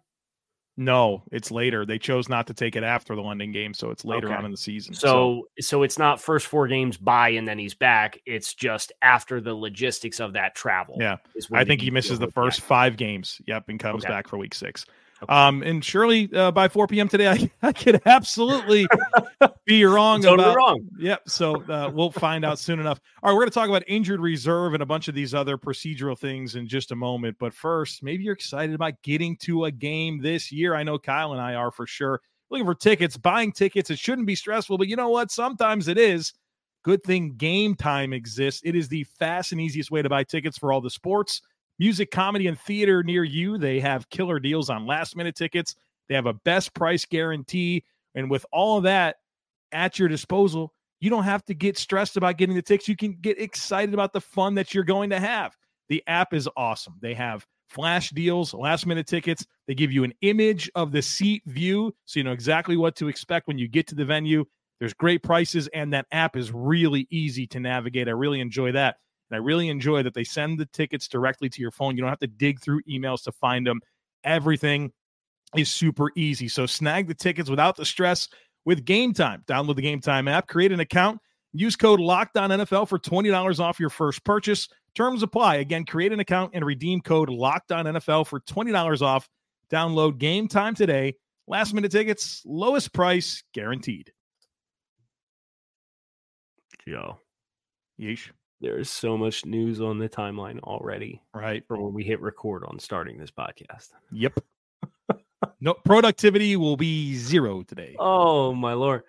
No. 0.77 1.24
It's 1.32 1.51
later. 1.51 1.86
They 1.86 2.00
chose 2.00 2.30
not 2.30 2.48
to 2.48 2.53
take 2.53 2.75
it 2.75 2.84
after 2.84 3.15
the 3.15 3.22
London 3.22 3.51
game, 3.51 3.74
so 3.74 3.89
it's 3.92 4.03
later 4.06 4.27
Okay. 4.27 4.36
on 4.36 4.46
in 4.46 4.51
the 4.51 4.58
season. 4.58 4.94
So 4.94 5.48
so 5.60 5.84
it's 5.84 5.98
not 6.00 6.20
first 6.22 6.48
four 6.48 6.68
games 6.68 6.98
by 6.98 7.30
and 7.30 7.48
then 7.48 7.60
he's 7.60 7.75
back. 7.75 8.20
It's 8.25 8.53
just 8.53 8.92
after 9.01 9.39
the 9.42 9.53
logistics 9.53 10.20
of 10.20 10.34
that 10.34 10.56
travel. 10.56 10.98
yeah, 11.00 11.18
I 11.53 11.63
think 11.63 11.82
he 11.82 11.92
misses 11.92 12.20
the 12.20 12.32
first 12.32 12.62
back. 12.62 12.68
five 12.68 12.98
games. 12.98 13.42
Yep, 13.48 13.70
and 13.70 13.80
comes 13.80 14.03
Okay. 14.03 14.12
back 14.13 14.27
for 14.27 14.38
week 14.38 14.53
six. 14.56 14.86
Okay. 15.22 15.34
Um, 15.34 15.63
and 15.63 15.84
surely 15.84 16.29
uh, 16.34 16.51
by 16.51 16.67
4 16.67 16.88
p.m. 16.88 17.08
today, 17.08 17.27
I, 17.27 17.50
I 17.67 17.72
could 17.72 18.01
absolutely 18.05 18.88
be 19.65 19.86
wrong 19.86 20.22
Totally 20.22 20.43
about 20.43 20.55
wrong. 20.58 20.88
Yep. 20.98 21.29
So 21.29 21.63
uh, 21.63 21.91
we'll 21.93 22.12
find 22.12 22.43
out 22.43 22.60
soon 22.60 22.79
enough. 22.79 23.00
All 23.22 23.29
right, 23.29 23.34
we're 23.36 23.41
going 23.41 23.51
to 23.51 23.53
talk 23.53 23.70
about 23.70 23.84
injured 23.88 24.20
reserve 24.20 24.74
and 24.74 24.84
a 24.84 24.86
bunch 24.86 25.08
of 25.08 25.15
these 25.15 25.34
other 25.34 25.58
procedural 25.58 26.17
things 26.17 26.55
in 26.55 26.67
just 26.67 26.91
a 26.91 26.96
moment. 26.96 27.38
But 27.39 27.53
first, 27.53 28.03
maybe 28.03 28.24
you're 28.24 28.34
excited 28.34 28.75
about 28.75 29.01
getting 29.03 29.38
to 29.38 29.65
a 29.65 29.72
game 29.72 30.22
this 30.22 30.51
year. 30.51 30.75
I 30.75 30.84
know 30.84 30.98
Kyle 31.00 31.34
and 31.34 31.41
I 31.41 31.55
are 31.55 31.72
for 31.72 31.88
sure. 31.88 32.22
Looking 32.50 32.65
for 32.65 32.75
tickets, 32.75 33.17
buying 33.17 33.51
tickets. 33.51 33.89
It 33.89 34.00
shouldn't 34.00 34.27
be 34.27 34.36
stressful, 34.36 34.77
but 34.77 34.88
you 34.88 34.96
know 34.96 35.10
what? 35.10 35.32
Sometimes 35.32 35.88
it 35.88 35.98
is. 35.98 36.34
Good 36.84 37.01
thing 37.03 37.36
Gametime 37.36 38.13
exists. 38.13 38.62
It 38.65 38.75
is 38.75 38.89
the 38.89 39.05
fast 39.05 39.53
and 39.53 39.62
easiest 39.62 39.89
way 39.89 40.01
to 40.01 40.10
buy 40.10 40.25
tickets 40.25 40.58
for 40.58 40.74
all 40.74 40.82
the 40.82 40.89
sports, 40.89 41.41
music, 41.80 42.12
comedy, 42.12 42.48
and 42.48 42.60
theater 42.60 43.03
near 43.03 43.24
you. 43.24 43.58
They 43.58 43.80
have 43.80 44.10
killer 44.10 44.39
deals 44.39 44.70
on 44.70 44.86
last 44.86 45.15
minute 45.15 45.36
tickets. 45.36 45.75
They 46.10 46.15
have 46.15 46.25
a 46.25 46.34
best 46.34 46.74
price 46.74 47.06
guarantee. 47.06 47.84
And 48.15 48.30
with 48.30 48.46
all 48.51 48.77
of 48.77 48.84
that 48.84 49.18
at 49.72 49.98
your 50.00 50.08
disposal, 50.08 50.74
you 51.00 51.10
don't 51.10 51.24
have 51.24 51.44
to 51.46 51.53
get 51.53 51.77
stressed 51.77 52.15
about 52.18 52.38
getting 52.38 52.56
the 52.56 52.62
tickets. 52.62 52.88
You 52.88 52.96
can 52.96 53.18
get 53.20 53.39
excited 53.39 53.94
about 53.94 54.13
the 54.13 54.22
fun 54.22 54.56
that 54.56 54.74
you're 54.74 54.84
going 54.84 55.10
to 55.10 55.20
have. 55.20 55.56
The 55.89 56.03
app 56.08 56.34
is 56.34 56.48
awesome. 56.56 56.96
They 57.01 57.13
have 57.13 57.46
flash 57.68 58.12
deals, 58.12 58.53
last 58.53 58.86
minute 58.86 59.08
tickets. 59.08 59.46
They 59.68 59.75
give 59.75 59.92
you 59.92 60.03
an 60.03 60.13
image 60.22 60.70
of 60.75 60.92
the 60.92 61.01
seat 61.01 61.44
view 61.46 61.94
so 62.06 62.20
you 62.20 62.24
know 62.24 62.32
exactly 62.32 62.77
what 62.77 62.96
to 62.98 63.08
expect 63.08 63.48
when 63.48 63.58
you 63.58 63.68
get 63.68 63.88
to 63.88 63.96
the 63.96 64.06
venue. 64.06 64.46
There's 64.80 64.94
great 64.94 65.24
prices, 65.24 65.68
and 65.74 65.94
that 65.94 66.08
app 66.12 66.36
is 66.36 66.51
really 66.51 67.08
easy 67.10 67.48
to 67.48 67.60
navigate. 67.60 68.08
I 68.08 68.12
really 68.12 68.39
enjoy 68.39 68.74
that. 68.74 68.98
And 69.34 69.42
I 69.42 69.44
really 69.44 69.68
enjoy 69.68 70.04
that 70.04 70.13
they 70.13 70.24
send 70.24 70.60
the 70.60 70.68
tickets 70.68 71.08
directly 71.08 71.50
to 71.50 71.60
your 71.60 71.72
phone. 71.72 71.96
You 71.96 72.02
don't 72.02 72.12
have 72.12 72.20
to 72.20 72.28
dig 72.28 72.62
through 72.62 72.84
emails 72.84 73.24
to 73.24 73.32
find 73.32 73.66
them. 73.66 73.82
Everything 74.24 74.92
is 75.58 75.72
super 75.72 76.12
easy. 76.16 76.48
So 76.48 76.68
snag 76.68 77.08
the 77.08 77.16
tickets 77.16 77.50
without 77.50 77.75
the 77.75 77.84
stress 77.84 78.30
with 78.63 78.86
Gametime. 78.86 79.44
Download 79.46 79.75
the 79.75 79.82
Gametime 79.82 80.30
app, 80.30 80.48
create 80.48 80.72
an 80.72 80.82
account, 80.82 81.20
use 81.52 81.75
code 81.75 82.00
Locked 82.00 82.38
On 82.38 82.52
NFL 82.52 82.88
for 82.88 83.00
twenty 83.00 83.32
dollars 83.32 83.60
off 83.60 83.80
your 83.80 83.90
first 83.90 84.24
purchase. 84.24 84.70
Terms 84.94 85.24
apply. 85.24 85.56
Again, 85.56 85.84
create 85.84 86.13
an 86.13 86.20
account 86.20 86.52
and 86.54 86.63
redeem 86.63 87.02
code 87.02 87.30
Locked 87.30 87.72
On 87.72 87.86
NFL 87.86 88.28
for 88.28 88.40
twenty 88.42 88.72
dollars 88.72 89.02
off. 89.02 89.28
Download 89.72 90.20
Gametime 90.20 90.75
today. 90.75 91.16
Last 91.48 91.74
minute 91.74 91.92
tickets, 91.92 92.44
lowest 92.46 92.94
price 92.94 93.42
guaranteed. 93.52 94.13
Joe, 96.88 97.18
Yeesh. 98.00 98.30
There 98.63 98.79
is 98.79 98.89
so 98.89 99.17
much 99.17 99.46
news 99.46 99.79
on 99.82 100.00
the 100.00 100.10
timeline 100.10 100.60
already 100.62 101.22
Right. 101.34 101.63
from 101.67 101.82
when 101.84 101.93
we 101.93 102.03
hit 102.03 102.20
record 102.22 102.63
on 102.65 102.79
starting 102.79 103.17
this 103.17 103.29
podcast. 103.32 103.89
Yep. 104.12 104.39
no 105.62 105.74
productivity 105.74 106.55
will 106.55 106.77
be 106.77 107.15
zero 107.15 107.62
today. 107.63 107.96
Oh 108.00 108.53
my 108.53 108.74
lord! 108.74 109.03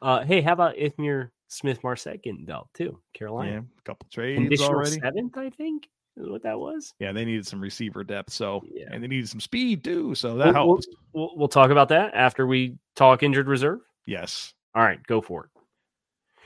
Uh, 0.00 0.20
hey, 0.24 0.40
how 0.40 0.52
about 0.52 0.76
Ithmir 0.76 1.30
Smith 1.48 1.82
Marset 1.82 2.22
getting 2.22 2.44
dealt 2.44 2.68
too? 2.72 3.00
Carolina, 3.12 3.50
Yeah, 3.52 3.58
a 3.58 3.82
couple 3.84 4.06
trades 4.10 4.62
already. 4.62 4.92
seventh, 5.00 5.36
I 5.36 5.50
think, 5.50 5.88
is 6.16 6.28
what 6.28 6.42
that 6.44 6.58
was. 6.58 6.94
Yeah, 7.00 7.12
they 7.12 7.24
needed 7.24 7.46
some 7.46 7.60
receiver 7.60 8.04
depth, 8.04 8.32
so 8.32 8.62
Yeah. 8.72 8.86
and 8.92 9.02
they 9.02 9.08
needed 9.08 9.28
some 9.28 9.40
speed 9.40 9.82
too, 9.84 10.14
so 10.14 10.36
that 10.36 10.54
We'll- 10.54 10.54
we'll- 10.54 10.66
helps. 10.76 10.86
We'll, 11.12 11.30
we'll 11.36 11.48
talk 11.48 11.70
about 11.70 11.88
that 11.88 12.14
after 12.14 12.46
we 12.46 12.78
talk 12.94 13.22
injured 13.22 13.48
reserve. 13.48 13.80
yes. 14.06 14.54
All 14.72 14.82
right, 14.84 15.04
go 15.08 15.20
for 15.20 15.46
it. 15.46 15.50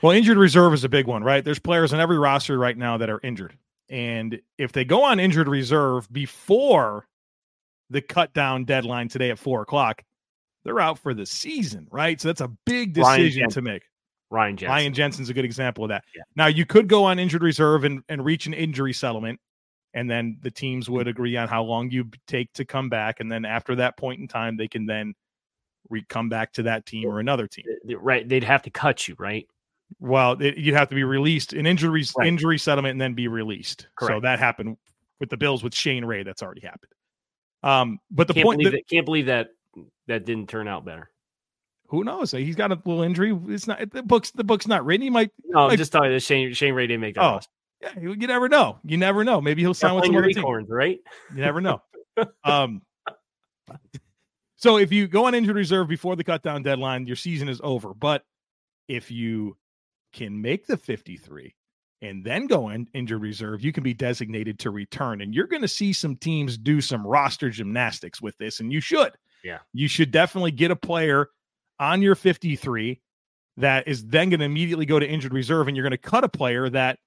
Well, 0.01 0.11
injured 0.11 0.37
reserve 0.37 0.73
is 0.73 0.83
a 0.83 0.89
big 0.89 1.07
one, 1.07 1.23
right? 1.23 1.43
There's 1.43 1.59
players 1.59 1.93
on 1.93 1.99
every 1.99 2.17
roster 2.17 2.57
right 2.57 2.77
now 2.77 2.97
that 2.97 3.09
are 3.09 3.19
injured. 3.23 3.57
And 3.89 4.41
if 4.57 4.71
they 4.71 4.85
go 4.85 5.03
on 5.03 5.19
injured 5.19 5.47
reserve 5.47 6.11
before 6.11 7.07
the 7.89 8.01
cut 8.01 8.33
down 8.33 8.65
deadline 8.65 9.07
today 9.07 9.29
at 9.29 9.39
four 9.39 9.61
o'clock, 9.61 10.03
they're 10.63 10.79
out 10.79 10.97
for 10.99 11.13
the 11.13 11.25
season, 11.25 11.87
right? 11.91 12.19
So 12.19 12.29
that's 12.29 12.41
a 12.41 12.51
big 12.65 12.93
decision 12.93 13.49
to 13.49 13.61
make. 13.61 13.83
Ryan 14.31 14.57
Jensen. 14.57 14.73
Ryan 14.73 14.93
Jensen's 14.93 15.29
a 15.29 15.33
good 15.33 15.45
example 15.45 15.83
of 15.83 15.89
that. 15.89 16.03
Yeah. 16.15 16.23
Now 16.35 16.47
you 16.47 16.65
could 16.65 16.87
go 16.87 17.03
on 17.03 17.19
injured 17.19 17.43
reserve 17.43 17.83
and, 17.83 18.01
and 18.09 18.25
reach 18.25 18.47
an 18.47 18.53
injury 18.53 18.91
settlement, 18.91 19.39
and 19.93 20.09
then 20.09 20.39
the 20.41 20.51
teams 20.51 20.89
would 20.89 21.07
agree 21.07 21.37
on 21.37 21.47
how 21.47 21.63
long 21.63 21.91
you 21.91 22.09
take 22.27 22.51
to 22.53 22.65
come 22.65 22.89
back, 22.89 23.19
and 23.19 23.31
then 23.31 23.45
after 23.45 23.75
that 23.75 23.97
point 23.97 24.19
in 24.19 24.27
time, 24.27 24.57
they 24.57 24.67
can 24.67 24.87
then 24.87 25.13
re- 25.89 26.05
come 26.09 26.27
back 26.27 26.51
to 26.53 26.63
that 26.63 26.87
team 26.87 27.07
or 27.07 27.19
another 27.19 27.47
team. 27.47 27.65
Right, 27.99 28.27
they'd 28.27 28.43
have 28.43 28.63
to 28.63 28.71
cut 28.71 29.07
you, 29.07 29.15
right? 29.19 29.47
Well, 29.99 30.33
it, 30.41 30.57
you'd 30.57 30.75
have 30.75 30.89
to 30.89 30.95
be 30.95 31.03
released 31.03 31.53
an 31.53 31.65
injury 31.65 32.03
Right. 32.17 32.27
injury 32.27 32.57
settlement 32.57 32.91
and 32.93 33.01
then 33.01 33.13
be 33.13 33.27
released. 33.27 33.87
So 33.99 34.19
that 34.19 34.39
happened 34.39 34.77
with 35.19 35.29
the 35.29 35.37
Bills 35.37 35.63
with 35.63 35.73
Shane 35.73 36.03
Ray. 36.05 36.23
That's 36.23 36.43
already 36.43 36.61
happened. 36.61 36.91
Um, 37.63 37.99
but 38.11 38.27
the 38.27 38.33
can't 38.33 38.45
point 38.45 38.59
believe 38.59 38.73
that, 38.73 38.77
that, 38.77 38.89
can't 38.93 39.05
believe 39.05 39.25
that 39.27 39.47
that 40.07 40.25
didn't 40.25 40.49
turn 40.49 40.67
out 40.67 40.85
better. 40.85 41.09
who 41.87 42.03
knows? 42.03 42.31
He's 42.31 42.55
got 42.55 42.71
a 42.71 42.75
little 42.85 43.01
injury. 43.03 43.37
It's 43.47 43.67
not 43.67 43.89
the 43.91 44.03
book's 44.03 44.31
the 44.31 44.43
book's 44.43 44.67
not 44.67 44.85
written. 44.85 45.03
He 45.03 45.09
might. 45.09 45.31
No, 45.45 45.61
I'm 45.61 45.69
Like- 45.69 45.77
just 45.79 45.91
talking. 45.91 46.17
Shane 46.19 46.53
Shane 46.53 46.73
Ray 46.73 46.87
didn't 46.87 47.01
make 47.01 47.15
that. 47.15 47.23
Oh, 47.23 47.31
roster. 47.33 47.51
Yeah, 47.81 47.93
you, 47.99 48.13
you 48.13 48.27
never 48.27 48.47
know. 48.49 48.79
You 48.83 48.97
never 48.97 49.23
know. 49.23 49.41
Maybe 49.41 49.61
he'll 49.61 49.73
sign 49.73 49.95
with 49.95 50.05
some 50.05 50.15
other 50.15 50.29
team. 50.29 50.65
right? 50.69 50.99
You 51.33 51.41
never 51.41 51.59
know. 51.61 51.81
um, 52.43 52.81
so 54.57 54.77
if 54.77 54.91
you 54.91 55.07
go 55.07 55.25
on 55.25 55.35
injured 55.35 55.55
reserve 55.55 55.87
before 55.87 56.15
the 56.15 56.23
cut 56.23 56.41
down 56.41 56.63
deadline, 56.63 57.05
your 57.05 57.15
season 57.15 57.49
is 57.49 57.59
over. 57.63 57.93
But 57.93 58.23
if 58.87 59.11
you 59.11 59.57
can 60.15 60.41
make 60.41 60.65
the 60.65 60.77
53 60.77 61.53
and 62.01 62.23
then 62.23 62.47
go 62.47 62.69
in 62.69 62.87
injured 62.93 63.21
reserve, 63.21 63.63
you 63.63 63.71
can 63.71 63.83
be 63.83 63.93
designated 63.93 64.57
to 64.59 64.69
return. 64.69 65.21
And 65.21 65.33
you're 65.33 65.47
going 65.47 65.61
to 65.61 65.67
see 65.67 65.93
some 65.93 66.15
teams 66.15 66.57
do 66.57 66.81
some 66.81 67.05
roster 67.05 67.49
gymnastics 67.49 68.21
with 68.21 68.37
this, 68.37 68.59
and 68.59 68.71
you 68.71 68.79
should. 68.79 69.11
Yeah. 69.43 69.59
You 69.73 69.87
should 69.87 70.11
definitely 70.11 70.51
get 70.51 70.71
a 70.71 70.75
player 70.75 71.29
on 71.79 72.01
your 72.01 72.15
53 72.15 73.01
that 73.57 73.87
is 73.87 74.05
then 74.07 74.29
going 74.29 74.39
to 74.39 74.45
immediately 74.45 74.85
go 74.85 74.99
to 74.99 75.07
injured 75.07 75.33
reserve, 75.33 75.67
and 75.67 75.75
you're 75.75 75.83
going 75.83 75.91
to 75.91 75.97
cut 75.97 76.23
a 76.23 76.29
player 76.29 76.69
that 76.69 76.99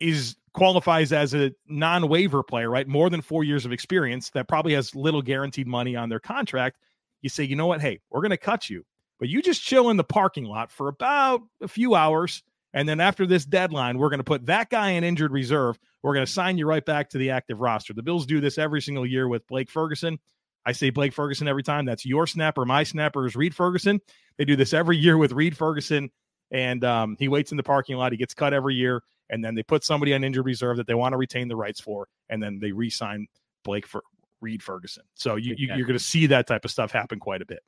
is 0.00 0.36
qualifies 0.54 1.12
as 1.12 1.34
a 1.34 1.52
non-waiver 1.68 2.42
player, 2.42 2.70
right? 2.70 2.86
More 2.88 3.08
than 3.08 3.22
four 3.22 3.44
years 3.44 3.64
of 3.64 3.72
experience 3.72 4.30
that 4.30 4.48
probably 4.48 4.74
has 4.74 4.94
little 4.94 5.22
guaranteed 5.22 5.66
money 5.66 5.96
on 5.96 6.08
their 6.08 6.20
contract. 6.20 6.78
You 7.22 7.28
say, 7.28 7.44
you 7.44 7.56
know 7.56 7.66
what? 7.66 7.80
Hey, 7.80 8.00
we're 8.10 8.20
going 8.20 8.30
to 8.30 8.36
cut 8.36 8.68
you, 8.68 8.84
but 9.22 9.28
you 9.28 9.40
just 9.40 9.62
chill 9.62 9.88
in 9.88 9.96
the 9.96 10.02
parking 10.02 10.42
lot 10.42 10.72
for 10.72 10.88
about 10.88 11.42
a 11.60 11.68
few 11.68 11.94
hours. 11.94 12.42
And 12.74 12.88
then 12.88 12.98
after 12.98 13.24
this 13.24 13.44
deadline, 13.44 13.98
we're 13.98 14.08
going 14.08 14.18
to 14.18 14.24
put 14.24 14.46
that 14.46 14.68
guy 14.68 14.90
in 14.90 15.04
injured 15.04 15.30
reserve. 15.30 15.78
We're 16.02 16.12
going 16.12 16.26
to 16.26 16.32
sign 16.32 16.58
you 16.58 16.66
right 16.66 16.84
back 16.84 17.08
to 17.10 17.18
the 17.18 17.30
active 17.30 17.60
roster. 17.60 17.92
The 17.92 18.02
Bills 18.02 18.26
do 18.26 18.40
this 18.40 18.58
every 18.58 18.82
single 18.82 19.06
year 19.06 19.28
with 19.28 19.46
Blake 19.46 19.70
Ferguson. 19.70 20.18
I 20.66 20.72
say 20.72 20.90
Blake 20.90 21.12
Ferguson 21.12 21.46
every 21.46 21.62
time. 21.62 21.84
That's 21.84 22.04
your 22.04 22.26
snapper. 22.26 22.64
My 22.64 22.82
snapper 22.82 23.24
is 23.24 23.36
Reid 23.36 23.54
Ferguson. 23.54 24.00
They 24.38 24.44
do 24.44 24.56
this 24.56 24.74
every 24.74 24.96
year 24.96 25.16
with 25.16 25.30
Reid 25.30 25.56
Ferguson. 25.56 26.10
And 26.50 26.82
um, 26.84 27.14
he 27.20 27.28
waits 27.28 27.52
in 27.52 27.56
the 27.56 27.62
parking 27.62 27.94
lot. 27.94 28.10
He 28.10 28.18
gets 28.18 28.34
cut 28.34 28.52
every 28.52 28.74
year 28.74 29.04
and 29.30 29.44
then 29.44 29.54
they 29.54 29.62
put 29.62 29.84
somebody 29.84 30.14
on 30.14 30.24
injured 30.24 30.44
reserve 30.46 30.78
that 30.78 30.88
they 30.88 30.94
want 30.94 31.12
to 31.12 31.16
retain 31.16 31.46
the 31.46 31.54
rights 31.56 31.80
for, 31.80 32.08
and 32.28 32.42
then 32.42 32.58
they 32.58 32.72
re-sign 32.72 33.26
Blake 33.62 33.86
for 33.86 34.02
Reid 34.40 34.62
Ferguson. 34.62 35.04
So 35.14 35.36
you, 35.36 35.54
you 35.56 35.68
you're 35.76 35.86
going 35.86 35.98
to 35.98 36.04
see 36.04 36.26
that 36.26 36.46
type 36.46 36.64
of 36.64 36.70
stuff 36.70 36.90
happen 36.90 37.18
quite 37.18 37.40
a 37.40 37.46
bit. 37.46 37.60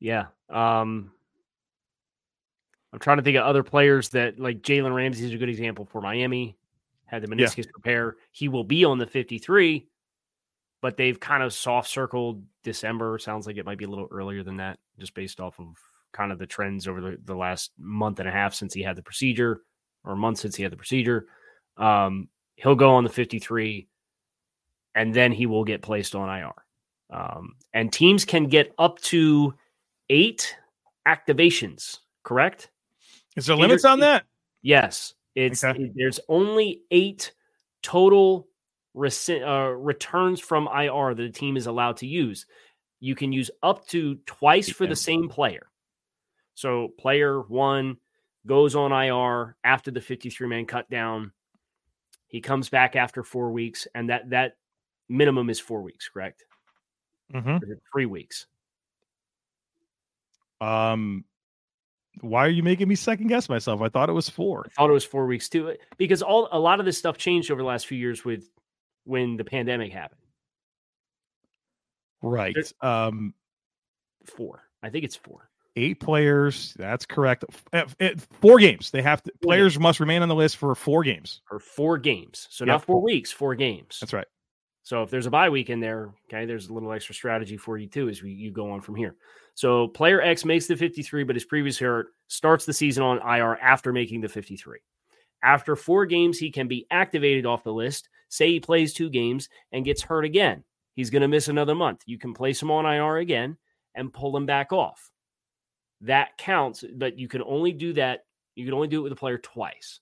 Yeah. 0.00 0.26
Um, 0.48 1.12
I'm 2.92 2.98
trying 2.98 3.18
to 3.18 3.22
think 3.22 3.36
of 3.36 3.44
other 3.44 3.62
players 3.62 4.08
that 4.10 4.38
like 4.38 4.62
Jalen 4.62 4.94
Ramsey 4.94 5.26
is 5.26 5.34
a 5.34 5.36
good 5.36 5.48
example 5.48 5.84
for 5.84 6.00
Miami. 6.00 6.56
Had 7.06 7.22
the 7.22 7.36
Yeah. 7.36 7.46
meniscus 7.46 7.66
repair. 7.74 8.16
He 8.32 8.48
will 8.48 8.64
be 8.64 8.84
on 8.84 8.98
the 8.98 9.06
53, 9.06 9.86
but 10.80 10.96
they've 10.96 11.18
kind 11.18 11.42
of 11.42 11.52
soft 11.52 11.88
circled 11.88 12.44
December. 12.62 13.18
Sounds 13.18 13.46
like 13.46 13.56
it 13.56 13.66
might 13.66 13.78
be 13.78 13.84
a 13.84 13.88
little 13.88 14.08
earlier 14.10 14.42
than 14.42 14.56
that, 14.58 14.78
just 14.98 15.14
based 15.14 15.40
off 15.40 15.58
of 15.58 15.76
kind 16.12 16.32
of 16.32 16.38
the 16.38 16.46
trends 16.46 16.88
over 16.88 17.00
the, 17.00 17.18
the 17.24 17.34
last 17.34 17.72
month 17.78 18.20
and 18.20 18.28
a 18.28 18.32
half 18.32 18.54
since 18.54 18.72
he 18.72 18.82
had 18.82 18.96
the 18.96 19.02
procedure, 19.02 19.62
or 20.04 20.12
a 20.12 20.16
month 20.16 20.38
since 20.38 20.56
he 20.56 20.62
had 20.62 20.72
the 20.72 20.76
procedure. 20.76 21.26
Um, 21.76 22.28
he'll 22.56 22.74
go 22.74 22.90
on 22.90 23.04
the 23.04 23.10
53, 23.10 23.88
and 24.94 25.14
then 25.14 25.32
he 25.32 25.46
will 25.46 25.64
get 25.64 25.82
placed 25.82 26.14
on 26.14 26.28
IR. 26.28 26.52
Um, 27.10 27.56
and 27.72 27.92
teams 27.92 28.24
can 28.24 28.48
get 28.48 28.74
up 28.78 28.98
to 29.00 29.54
eight 30.10 30.56
activations, 31.06 31.98
correct? 32.22 32.70
Is 33.36 33.46
there 33.46 33.56
limits 33.56 33.84
on 33.84 34.00
that? 34.00 34.24
Yes. 34.62 35.14
It's 35.34 35.62
Okay. 35.64 35.84
it- 35.84 35.92
there's 35.94 36.20
only 36.28 36.82
eight 36.90 37.32
total 37.82 38.48
rece- 38.96 39.46
uh, 39.46 39.70
returns 39.76 40.40
from 40.40 40.66
IR 40.68 41.14
that 41.14 41.22
a 41.24 41.30
team 41.30 41.56
is 41.56 41.66
allowed 41.66 41.98
to 41.98 42.06
use. 42.06 42.46
You 43.00 43.14
can 43.14 43.32
use 43.32 43.50
up 43.62 43.86
to 43.88 44.16
twice 44.26 44.68
for 44.70 44.86
the 44.86 44.96
same 44.96 45.28
player. 45.28 45.70
So 46.54 46.88
player 46.98 47.42
one 47.42 47.98
goes 48.46 48.74
on 48.74 48.90
IR 48.92 49.56
after 49.62 49.90
the 49.92 50.00
53 50.00 50.48
man 50.48 50.66
cut 50.66 50.90
down. 50.90 51.32
He 52.26 52.40
comes 52.40 52.68
back 52.68 52.96
after 52.96 53.22
four 53.22 53.52
weeks, 53.52 53.86
and 53.94 54.10
that 54.10 54.30
that 54.30 54.56
minimum 55.08 55.48
is 55.48 55.60
four 55.60 55.82
weeks, 55.82 56.08
correct? 56.08 56.44
Mm-hmm. 57.32 57.48
Or 57.48 57.56
is 57.62 57.70
it 57.70 57.82
three 57.92 58.06
weeks. 58.06 58.46
Um, 60.60 61.24
why 62.20 62.44
are 62.44 62.50
you 62.50 62.62
making 62.62 62.88
me 62.88 62.94
second 62.96 63.28
guess 63.28 63.48
myself? 63.48 63.80
I 63.80 63.88
thought 63.88 64.08
it 64.08 64.12
was 64.14 64.28
four. 64.28 64.64
I 64.66 64.70
thought 64.74 64.90
it 64.90 64.92
was 64.94 65.04
four 65.04 65.26
weeks 65.26 65.48
too, 65.48 65.76
because 65.98 66.22
all 66.22 66.48
a 66.52 66.58
lot 66.58 66.80
of 66.80 66.86
this 66.86 66.98
stuff 66.98 67.16
changed 67.16 67.50
over 67.50 67.60
the 67.62 67.66
last 67.68 67.86
few 67.86 67.98
years 67.98 68.24
with 68.24 68.48
when 69.04 69.36
the 69.36 69.44
pandemic 69.44 69.92
happened. 69.92 70.20
Right. 72.22 72.56
Um, 72.80 73.34
Four, 74.24 74.64
I 74.82 74.90
think 74.90 75.04
it's 75.04 75.16
four. 75.16 75.48
eight 75.76 76.00
players. 76.00 76.74
That's 76.76 77.06
correct. 77.06 77.44
F- 77.72 77.94
four 78.42 78.58
games. 78.58 78.90
They 78.90 79.00
have 79.00 79.22
to. 79.22 79.30
Four 79.42 79.48
Players 79.50 79.78
must 79.78 80.00
remain 80.00 80.20
on 80.22 80.28
the 80.28 80.34
list 80.34 80.56
for 80.56 80.74
four 80.74 81.02
games. 81.04 81.40
or 81.50 81.58
four 81.60 81.96
games. 81.96 82.46
So 82.50 82.64
Yep. 82.64 82.66
not 82.66 82.84
four 82.84 83.00
weeks, 83.00 83.30
four 83.32 83.54
games. 83.54 83.98
That's 84.00 84.12
right. 84.12 84.26
So 84.82 85.02
if 85.02 85.10
there's 85.10 85.26
a 85.26 85.30
bye 85.30 85.48
week 85.50 85.70
in 85.70 85.80
there, 85.80 86.12
okay, 86.26 86.44
there's 86.46 86.68
a 86.68 86.72
little 86.74 86.92
extra 86.92 87.14
strategy 87.14 87.56
for 87.56 87.78
you 87.78 87.86
too 87.86 88.08
as 88.08 88.22
we, 88.22 88.32
you 88.32 88.50
go 88.50 88.70
on 88.72 88.80
from 88.80 88.96
here. 88.96 89.16
So 89.58 89.88
player 89.88 90.20
X 90.22 90.44
makes 90.44 90.68
the 90.68 90.76
53, 90.76 91.24
but 91.24 91.34
his 91.34 91.44
previous 91.44 91.80
hurt 91.80 92.14
starts 92.28 92.64
the 92.64 92.72
season 92.72 93.02
on 93.02 93.18
IR 93.18 93.56
after 93.56 93.92
making 93.92 94.20
the 94.20 94.28
53. 94.28 94.78
After 95.42 95.74
four 95.74 96.06
games, 96.06 96.38
he 96.38 96.48
can 96.52 96.68
be 96.68 96.86
activated 96.92 97.44
off 97.44 97.64
the 97.64 97.72
list. 97.72 98.08
Say 98.28 98.50
he 98.52 98.60
plays 98.60 98.94
two 98.94 99.10
games 99.10 99.48
and 99.72 99.84
gets 99.84 100.00
hurt 100.00 100.24
again. 100.24 100.62
He's 100.94 101.10
going 101.10 101.22
to 101.22 101.28
miss 101.28 101.48
another 101.48 101.74
month. 101.74 102.02
You 102.06 102.18
can 102.18 102.34
place 102.34 102.62
him 102.62 102.70
on 102.70 102.86
IR 102.86 103.16
again 103.16 103.56
and 103.96 104.12
pull 104.12 104.36
him 104.36 104.46
back 104.46 104.72
off. 104.72 105.10
That 106.02 106.38
counts, 106.38 106.84
but 106.94 107.18
you 107.18 107.26
can 107.26 107.42
only 107.42 107.72
do 107.72 107.92
that. 107.94 108.26
You 108.54 108.64
can 108.64 108.74
only 108.74 108.86
do 108.86 109.00
it 109.00 109.02
with 109.02 109.12
a 109.12 109.16
player 109.16 109.38
twice. 109.38 109.98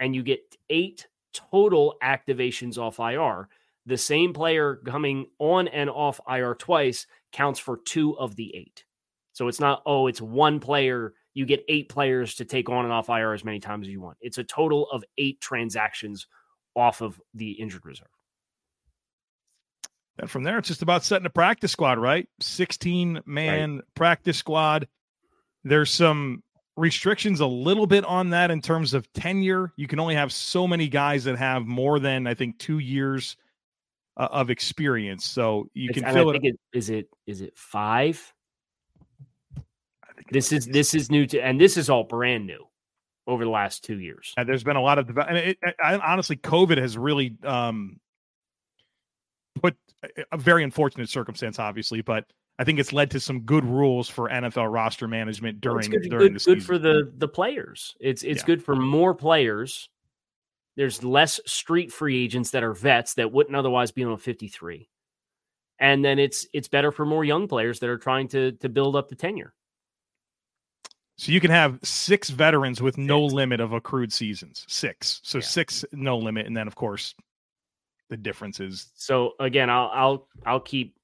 And 0.00 0.16
you 0.16 0.22
get 0.22 0.40
eight 0.70 1.06
total 1.34 1.96
activations 2.02 2.78
off 2.78 3.00
IR. 3.00 3.50
The 3.86 3.96
same 3.96 4.32
player 4.32 4.80
coming 4.84 5.26
on 5.38 5.68
and 5.68 5.88
off 5.88 6.20
IR 6.28 6.54
twice 6.54 7.06
counts 7.32 7.60
for 7.60 7.78
two 7.78 8.18
of 8.18 8.34
the 8.36 8.54
eight. 8.54 8.84
So 9.32 9.48
it's 9.48 9.60
not, 9.60 9.82
oh, 9.86 10.06
it's 10.06 10.20
one 10.20 10.60
player. 10.60 11.14
You 11.34 11.46
get 11.46 11.64
eight 11.68 11.88
players 11.88 12.34
to 12.36 12.44
take 12.44 12.68
on 12.68 12.84
and 12.84 12.92
off 12.92 13.08
IR 13.08 13.32
as 13.32 13.44
many 13.44 13.60
times 13.60 13.86
as 13.86 13.92
you 13.92 14.00
want. 14.00 14.16
It's 14.20 14.38
a 14.38 14.44
total 14.44 14.88
of 14.90 15.04
eight 15.18 15.40
transactions 15.40 16.26
off 16.74 17.00
of 17.00 17.20
the 17.34 17.52
injured 17.52 17.84
reserve. 17.84 18.08
And 20.18 20.30
from 20.30 20.44
there, 20.44 20.58
it's 20.58 20.68
just 20.68 20.82
about 20.82 21.04
setting 21.04 21.26
a 21.26 21.30
practice 21.30 21.72
squad, 21.72 21.98
right? 21.98 22.28
16 22.40 23.20
man 23.26 23.76
right. 23.76 23.84
practice 23.94 24.38
squad. 24.38 24.88
There's 25.64 25.90
some 25.90 26.42
restrictions 26.76 27.40
a 27.40 27.46
little 27.46 27.86
bit 27.86 28.04
on 28.04 28.30
that 28.30 28.50
in 28.50 28.60
terms 28.60 28.94
of 28.94 29.12
tenure. 29.12 29.72
You 29.76 29.86
can 29.86 30.00
only 30.00 30.14
have 30.14 30.32
so 30.32 30.66
many 30.66 30.88
guys 30.88 31.24
that 31.24 31.36
have 31.36 31.66
more 31.66 31.98
than, 31.98 32.26
I 32.26 32.34
think, 32.34 32.58
two 32.58 32.78
years 32.78 33.36
uh, 34.16 34.28
of 34.30 34.50
experience. 34.50 35.24
So 35.24 35.68
you 35.74 35.90
it's, 35.90 36.00
can 36.00 36.12
fill 36.12 36.30
it, 36.30 36.44
it. 36.44 36.58
Is 36.72 36.90
it 36.90 37.08
is 37.26 37.40
it 37.40 37.56
five? 37.56 38.32
This 40.30 40.52
is 40.52 40.66
this 40.66 40.94
is 40.94 41.10
new 41.10 41.26
to, 41.26 41.40
and 41.40 41.60
this 41.60 41.76
is 41.76 41.90
all 41.90 42.04
brand 42.04 42.46
new 42.46 42.66
over 43.26 43.44
the 43.44 43.50
last 43.50 43.84
two 43.84 43.98
years. 43.98 44.32
And 44.36 44.48
there's 44.48 44.64
been 44.64 44.76
a 44.76 44.82
lot 44.82 44.98
of, 44.98 45.08
and 45.18 45.36
it, 45.36 45.58
I, 45.82 45.96
honestly, 45.96 46.36
COVID 46.36 46.78
has 46.78 46.96
really 46.96 47.36
um, 47.44 47.98
put 49.60 49.76
a 50.32 50.36
very 50.36 50.62
unfortunate 50.62 51.08
circumstance, 51.08 51.58
obviously, 51.58 52.02
but 52.02 52.24
I 52.58 52.64
think 52.64 52.78
it's 52.78 52.92
led 52.92 53.10
to 53.12 53.20
some 53.20 53.40
good 53.40 53.64
rules 53.64 54.08
for 54.08 54.28
NFL 54.28 54.72
roster 54.72 55.08
management 55.08 55.60
during 55.60 55.90
well, 55.90 56.00
good, 56.00 56.10
during 56.10 56.26
good, 56.26 56.34
the 56.34 56.40
season. 56.40 56.54
Good 56.54 56.64
for 56.64 56.78
the 56.78 57.12
the 57.18 57.28
players. 57.28 57.94
It's 58.00 58.22
it's 58.22 58.42
yeah. 58.42 58.46
good 58.46 58.64
for 58.64 58.76
more 58.76 59.14
players. 59.14 59.88
There's 60.76 61.02
less 61.02 61.40
street 61.46 61.92
free 61.92 62.22
agents 62.22 62.50
that 62.50 62.62
are 62.62 62.74
vets 62.74 63.14
that 63.14 63.32
wouldn't 63.32 63.56
otherwise 63.56 63.90
be 63.90 64.04
on 64.04 64.12
a 64.12 64.18
53. 64.18 64.88
And 65.78 66.04
then 66.04 66.18
it's 66.18 66.46
it's 66.52 66.68
better 66.68 66.90
for 66.90 67.04
more 67.04 67.24
young 67.24 67.48
players 67.48 67.80
that 67.80 67.90
are 67.90 67.98
trying 67.98 68.28
to 68.28 68.52
to 68.52 68.68
build 68.68 68.96
up 68.96 69.08
the 69.08 69.14
tenure. 69.14 69.52
So 71.18 71.32
you 71.32 71.40
can 71.40 71.50
have 71.50 71.78
six 71.82 72.28
veterans 72.28 72.82
with 72.82 72.98
no 72.98 73.24
limit 73.24 73.60
of 73.60 73.72
accrued 73.72 74.12
seasons. 74.12 74.64
Six. 74.68 75.20
So 75.22 75.38
yeah. 75.38 75.44
six 75.44 75.84
no 75.92 76.18
limit, 76.18 76.46
and 76.46 76.56
then 76.56 76.66
of 76.66 76.74
course 76.74 77.14
the 78.08 78.16
difference 78.16 78.60
is. 78.60 78.90
So 78.94 79.32
again, 79.40 79.70
I'll 79.70 79.90
I'll 79.92 80.28
I'll 80.44 80.60
keep 80.60 80.94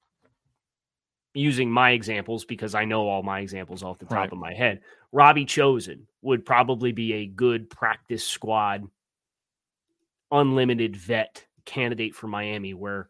using 1.33 1.69
my 1.69 1.91
examples 1.91 2.45
because 2.45 2.75
I 2.75 2.85
know 2.85 3.07
all 3.07 3.23
my 3.23 3.39
examples 3.39 3.83
off 3.83 3.97
the 3.97 4.05
top 4.05 4.17
right. 4.17 4.31
of 4.31 4.37
my 4.37 4.53
head. 4.53 4.81
Robbie 5.11 5.45
Chosen 5.45 6.07
would 6.21 6.45
probably 6.45 6.91
be 6.91 7.13
a 7.13 7.25
good 7.25 7.69
practice 7.69 8.25
squad, 8.25 8.87
unlimited 10.33 10.95
vet 10.97 11.45
candidate 11.65 12.15
for 12.15 12.27
Miami, 12.27 12.73
where 12.73 13.07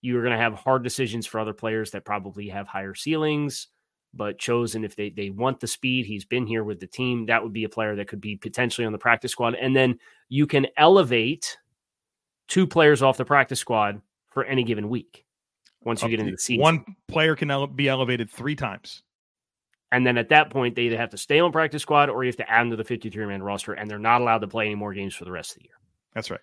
you 0.00 0.18
are 0.18 0.22
going 0.22 0.32
to 0.32 0.42
have 0.42 0.54
hard 0.54 0.82
decisions 0.82 1.26
for 1.26 1.38
other 1.40 1.52
players 1.52 1.90
that 1.90 2.04
probably 2.04 2.48
have 2.48 2.66
higher 2.66 2.94
ceilings 2.94 3.68
but 4.14 4.38
chosen 4.38 4.84
if 4.84 4.96
they 4.96 5.10
they 5.10 5.30
want 5.30 5.60
the 5.60 5.66
speed. 5.66 6.06
He's 6.06 6.24
been 6.24 6.46
here 6.46 6.64
with 6.64 6.80
the 6.80 6.86
team. 6.86 7.26
That 7.26 7.42
would 7.42 7.52
be 7.52 7.64
a 7.64 7.68
player 7.68 7.96
that 7.96 8.08
could 8.08 8.20
be 8.20 8.36
potentially 8.36 8.86
on 8.86 8.92
the 8.92 8.98
practice 8.98 9.32
squad. 9.32 9.54
And 9.54 9.74
then 9.74 9.98
you 10.28 10.46
can 10.46 10.66
elevate 10.76 11.56
two 12.48 12.66
players 12.66 13.02
off 13.02 13.16
the 13.16 13.24
practice 13.24 13.60
squad 13.60 14.00
for 14.30 14.44
any 14.44 14.64
given 14.64 14.88
week 14.88 15.24
once 15.84 16.02
you 16.02 16.08
get 16.08 16.20
into 16.20 16.32
the 16.32 16.38
season. 16.38 16.60
One 16.60 16.84
player 17.08 17.36
can 17.36 17.50
ele- 17.50 17.66
be 17.66 17.88
elevated 17.88 18.30
three 18.30 18.56
times. 18.56 19.02
And 19.90 20.06
then 20.06 20.16
at 20.16 20.30
that 20.30 20.50
point, 20.50 20.74
they 20.74 20.82
either 20.82 20.96
have 20.96 21.10
to 21.10 21.18
stay 21.18 21.38
on 21.40 21.52
practice 21.52 21.82
squad 21.82 22.08
or 22.08 22.24
you 22.24 22.28
have 22.28 22.36
to 22.36 22.50
add 22.50 22.62
them 22.62 22.70
to 22.70 22.76
the 22.76 22.84
53 22.84 23.26
man 23.26 23.42
roster, 23.42 23.74
and 23.74 23.90
they're 23.90 23.98
not 23.98 24.22
allowed 24.22 24.38
to 24.38 24.48
play 24.48 24.66
any 24.66 24.74
more 24.74 24.94
games 24.94 25.14
for 25.14 25.26
the 25.26 25.32
rest 25.32 25.52
of 25.52 25.58
the 25.58 25.64
year. 25.64 25.74
That's 26.14 26.30
right. 26.30 26.40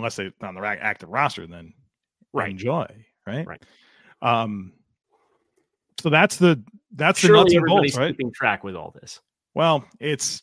Unless 0.00 0.16
they're 0.16 0.32
on 0.42 0.54
the 0.54 0.60
active 0.60 1.08
roster, 1.08 1.46
then 1.46 1.74
right. 2.32 2.50
enjoy. 2.50 2.86
Right. 3.26 3.46
Right. 3.46 3.62
Um, 4.22 4.72
so 6.00 6.08
that's 6.10 6.36
the 6.36 6.62
that's 6.94 7.18
Surely 7.18 7.36
the 7.36 7.42
nuts 7.42 7.54
and 7.54 7.66
bolts, 7.66 7.96
right? 7.96 8.12
Keeping 8.12 8.32
track 8.32 8.64
with 8.64 8.74
all 8.74 8.94
this. 9.00 9.20
Well, 9.54 9.84
it's 9.98 10.42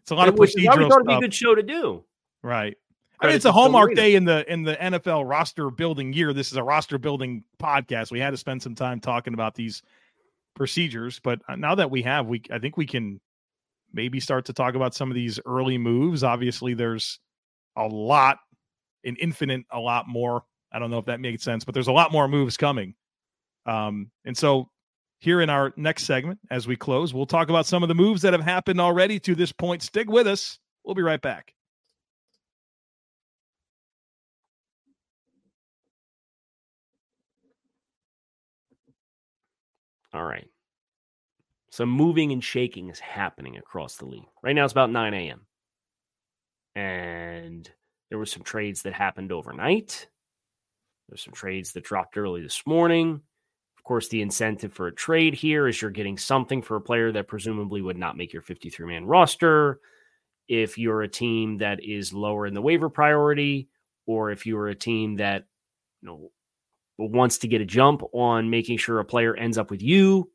it's 0.00 0.10
a 0.10 0.14
lot 0.14 0.28
of 0.28 0.34
procedural 0.34 0.90
stuff. 0.90 1.06
Be 1.06 1.14
a 1.14 1.20
good 1.20 1.34
show 1.34 1.54
to 1.54 1.62
do. 1.62 2.04
Right. 2.42 2.76
I 3.20 3.26
mean, 3.26 3.36
it's 3.36 3.44
a 3.44 3.52
hallmark 3.52 3.94
day 3.94 4.14
in 4.14 4.24
the 4.24 4.50
in 4.50 4.62
the 4.62 4.76
NFL 4.76 5.28
roster 5.28 5.70
building 5.70 6.12
year. 6.12 6.32
This 6.32 6.50
is 6.50 6.56
a 6.56 6.62
roster 6.62 6.98
building 6.98 7.44
podcast. 7.60 8.10
We 8.12 8.20
had 8.20 8.30
to 8.30 8.36
spend 8.36 8.62
some 8.62 8.74
time 8.74 9.00
talking 9.00 9.34
about 9.34 9.54
these 9.54 9.82
procedures, 10.54 11.20
but 11.20 11.40
uh, 11.48 11.56
now 11.56 11.74
that 11.74 11.90
we 11.90 12.02
have, 12.02 12.26
we 12.26 12.42
I 12.50 12.58
think 12.58 12.76
we 12.76 12.86
can 12.86 13.20
maybe 13.92 14.20
start 14.20 14.44
to 14.46 14.52
talk 14.52 14.74
about 14.76 14.94
some 14.94 15.10
of 15.10 15.14
these 15.14 15.40
early 15.46 15.78
moves. 15.78 16.22
Obviously, 16.22 16.74
there's 16.74 17.18
a 17.78 17.86
lot, 17.86 18.38
an 19.04 19.16
infinite, 19.20 19.64
a 19.70 19.78
lot 19.78 20.06
more. 20.08 20.44
I 20.72 20.78
don't 20.78 20.90
know 20.90 20.98
if 20.98 21.06
that 21.06 21.20
makes 21.20 21.42
sense, 21.42 21.64
but 21.64 21.72
there's 21.72 21.88
a 21.88 21.92
lot 21.92 22.12
more 22.12 22.28
moves 22.28 22.56
coming. 22.56 22.94
Um, 23.64 24.10
and 24.24 24.36
so 24.36 24.68
here 25.20 25.40
in 25.40 25.48
our 25.50 25.72
next 25.76 26.04
segment, 26.04 26.38
as 26.50 26.66
we 26.66 26.76
close, 26.76 27.14
we'll 27.14 27.26
talk 27.26 27.48
about 27.48 27.66
some 27.66 27.82
of 27.82 27.88
the 27.88 27.94
moves 27.94 28.22
that 28.22 28.32
have 28.32 28.42
happened 28.42 28.80
already 28.80 29.18
to 29.20 29.34
this 29.34 29.52
point. 29.52 29.82
Stick 29.82 30.10
with 30.10 30.26
us. 30.26 30.58
We'll 30.84 30.94
be 30.94 31.02
right 31.02 31.20
back. 31.20 31.54
All 40.12 40.24
right. 40.24 40.48
Some 41.70 41.90
moving 41.90 42.32
and 42.32 42.42
shaking 42.42 42.88
is 42.88 42.98
happening 42.98 43.56
across 43.56 43.96
the 43.96 44.06
league. 44.06 44.24
Right 44.42 44.54
now 44.54 44.64
it's 44.64 44.72
about 44.72 44.90
9 44.90 45.14
a.m. 45.14 45.42
And 46.74 47.17
there 48.10 48.18
were 48.18 48.26
some 48.26 48.42
trades 48.42 48.82
that 48.82 48.94
happened 48.94 49.32
overnight. 49.32 50.08
There's 51.08 51.22
some 51.24 51.34
trades 51.34 51.72
that 51.72 51.84
dropped 51.84 52.16
early 52.18 52.42
this 52.42 52.62
morning 52.66 53.22
Of 53.78 53.84
course, 53.84 54.08
the 54.08 54.22
incentive 54.22 54.72
for 54.72 54.88
a 54.88 54.94
trade 54.94 55.34
here 55.34 55.68
is 55.68 55.80
you're 55.80 55.90
getting 55.90 56.18
something 56.18 56.62
for 56.62 56.76
a 56.76 56.80
player 56.80 57.12
that 57.12 57.28
presumably 57.28 57.82
would 57.82 57.98
not 57.98 58.16
make 58.16 58.32
your 58.32 58.42
53 58.42 58.86
man 58.86 59.06
roster. 59.06 59.80
If 60.48 60.78
you're 60.78 61.02
a 61.02 61.08
team 61.08 61.58
that 61.58 61.82
is 61.84 62.12
lower 62.12 62.46
in 62.46 62.54
the 62.54 62.62
waiver 62.62 62.90
priority, 62.90 63.68
or 64.06 64.30
if 64.30 64.46
you're 64.46 64.68
a 64.68 64.74
team 64.74 65.16
that 65.16 65.46
you 66.02 66.08
know 66.08 66.30
wants 66.98 67.38
to 67.38 67.48
get 67.48 67.60
a 67.62 67.66
jump 67.66 68.02
on 68.12 68.50
making 68.50 68.78
sure 68.78 69.00
a 69.00 69.04
player 69.04 69.34
ends 69.36 69.58
up 69.58 69.70
with 69.70 69.82
you, 69.82 70.30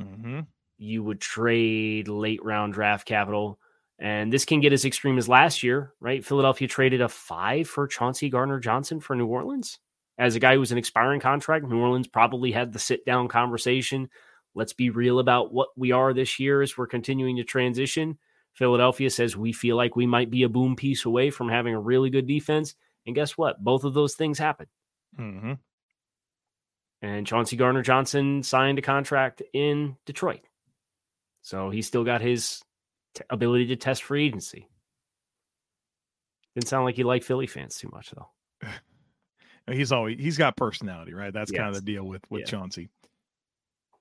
mm-hmm. 0.00 0.40
you 0.78 1.02
would 1.04 1.20
trade 1.20 2.08
late 2.08 2.42
round 2.44 2.74
draft 2.74 3.06
capital. 3.06 3.58
And 3.98 4.32
this 4.32 4.44
can 4.44 4.60
get 4.60 4.72
as 4.72 4.84
extreme 4.84 5.18
as 5.18 5.28
last 5.28 5.62
year, 5.62 5.92
right? 6.00 6.24
Philadelphia 6.24 6.68
traded 6.68 7.00
a 7.00 7.08
five 7.08 7.68
for 7.68 7.88
Chauncey 7.88 8.30
Gardner 8.30 8.60
Johnson 8.60 9.00
for 9.00 9.16
New 9.16 9.26
Orleans 9.26 9.78
as 10.18 10.34
a 10.34 10.40
guy 10.40 10.56
who's 10.56 10.72
an 10.72 10.78
expiring 10.78 11.20
contract, 11.20 11.64
New 11.64 11.78
Orleans 11.78 12.08
probably 12.08 12.50
had 12.50 12.72
the 12.72 12.78
sit 12.78 13.06
down 13.06 13.28
conversation. 13.28 14.10
Let's 14.54 14.72
be 14.72 14.90
real 14.90 15.20
about 15.20 15.52
what 15.52 15.68
we 15.76 15.92
are 15.92 16.12
this 16.12 16.40
year 16.40 16.60
as 16.60 16.76
we're 16.76 16.88
continuing 16.88 17.36
to 17.36 17.44
transition. 17.44 18.18
Philadelphia 18.54 19.10
says 19.10 19.36
we 19.36 19.52
feel 19.52 19.76
like 19.76 19.94
we 19.94 20.06
might 20.06 20.30
be 20.30 20.42
a 20.42 20.48
boom 20.48 20.74
piece 20.74 21.04
away 21.04 21.30
from 21.30 21.48
having 21.48 21.74
a 21.74 21.80
really 21.80 22.10
good 22.10 22.26
defense. 22.26 22.74
And 23.06 23.14
guess 23.14 23.38
what? 23.38 23.62
Both 23.62 23.84
of 23.84 23.94
those 23.94 24.16
things 24.16 24.38
happened. 24.38 24.68
Mm-hmm. 25.16 25.52
And 27.00 27.26
Chauncey 27.26 27.56
Gardner 27.56 27.82
Johnson 27.82 28.42
signed 28.42 28.80
a 28.80 28.82
contract 28.82 29.40
in 29.54 29.96
Detroit. 30.04 30.40
So 31.42 31.70
he 31.70 31.82
still 31.82 32.02
got 32.02 32.20
his 32.20 32.60
t- 33.14 33.22
ability 33.30 33.66
to 33.66 33.76
test 33.76 34.02
free 34.02 34.26
agency. 34.26 34.68
Didn't 36.54 36.68
sound 36.68 36.84
like 36.84 36.96
he 36.96 37.04
liked 37.04 37.24
Philly 37.24 37.46
fans 37.46 37.76
too 37.76 37.88
much, 37.92 38.10
though. 38.10 38.68
He's 39.70 39.92
always 39.92 40.18
he's 40.18 40.38
got 40.38 40.56
personality, 40.56 41.12
right? 41.12 41.30
That's 41.30 41.52
yes. 41.52 41.58
kind 41.58 41.68
of 41.68 41.74
the 41.74 41.82
deal 41.82 42.04
with 42.04 42.22
with 42.30 42.40
yeah. 42.40 42.46
Chauncey. 42.46 42.88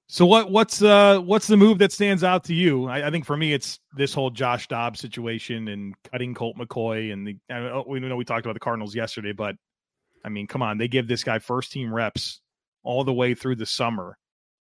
So 0.08 0.26
what 0.26 0.50
what's 0.50 0.82
uh 0.82 1.20
what's 1.20 1.48
the 1.48 1.58
move 1.58 1.80
that 1.80 1.92
stands 1.92 2.24
out 2.24 2.46
to 2.46 2.54
you? 2.54 2.88
I, 2.88 3.08
I, 3.08 3.12
think 3.12 3.26
for 3.26 3.36
me 3.36 3.54
it's 3.54 3.80
this 3.98 4.14
whole 4.14 4.30
Josh 4.30 4.70
Dobbs 4.70 5.02
situation 5.02 5.68
and 5.68 5.94
cutting 6.10 6.34
Colt 6.34 6.56
McCoy 6.58 7.12
and 7.12 7.28
the 7.28 7.38
I 7.52 7.84
we 7.86 8.00
know 8.00 8.16
we 8.16 8.24
talked 8.24 8.46
about 8.46 8.54
the 8.54 8.62
Cardinals 8.62 8.96
yesterday, 8.96 9.34
but 9.34 9.56
I 10.24 10.30
mean, 10.30 10.48
come 10.48 10.62
on, 10.62 10.78
they 10.78 10.88
give 10.88 11.08
this 11.08 11.24
guy 11.24 11.40
first 11.40 11.74
team 11.74 11.94
reps 11.94 12.40
all 12.84 13.04
the 13.04 13.14
way 13.14 13.36
through 13.36 13.58
the 13.58 13.66
summer, 13.66 14.18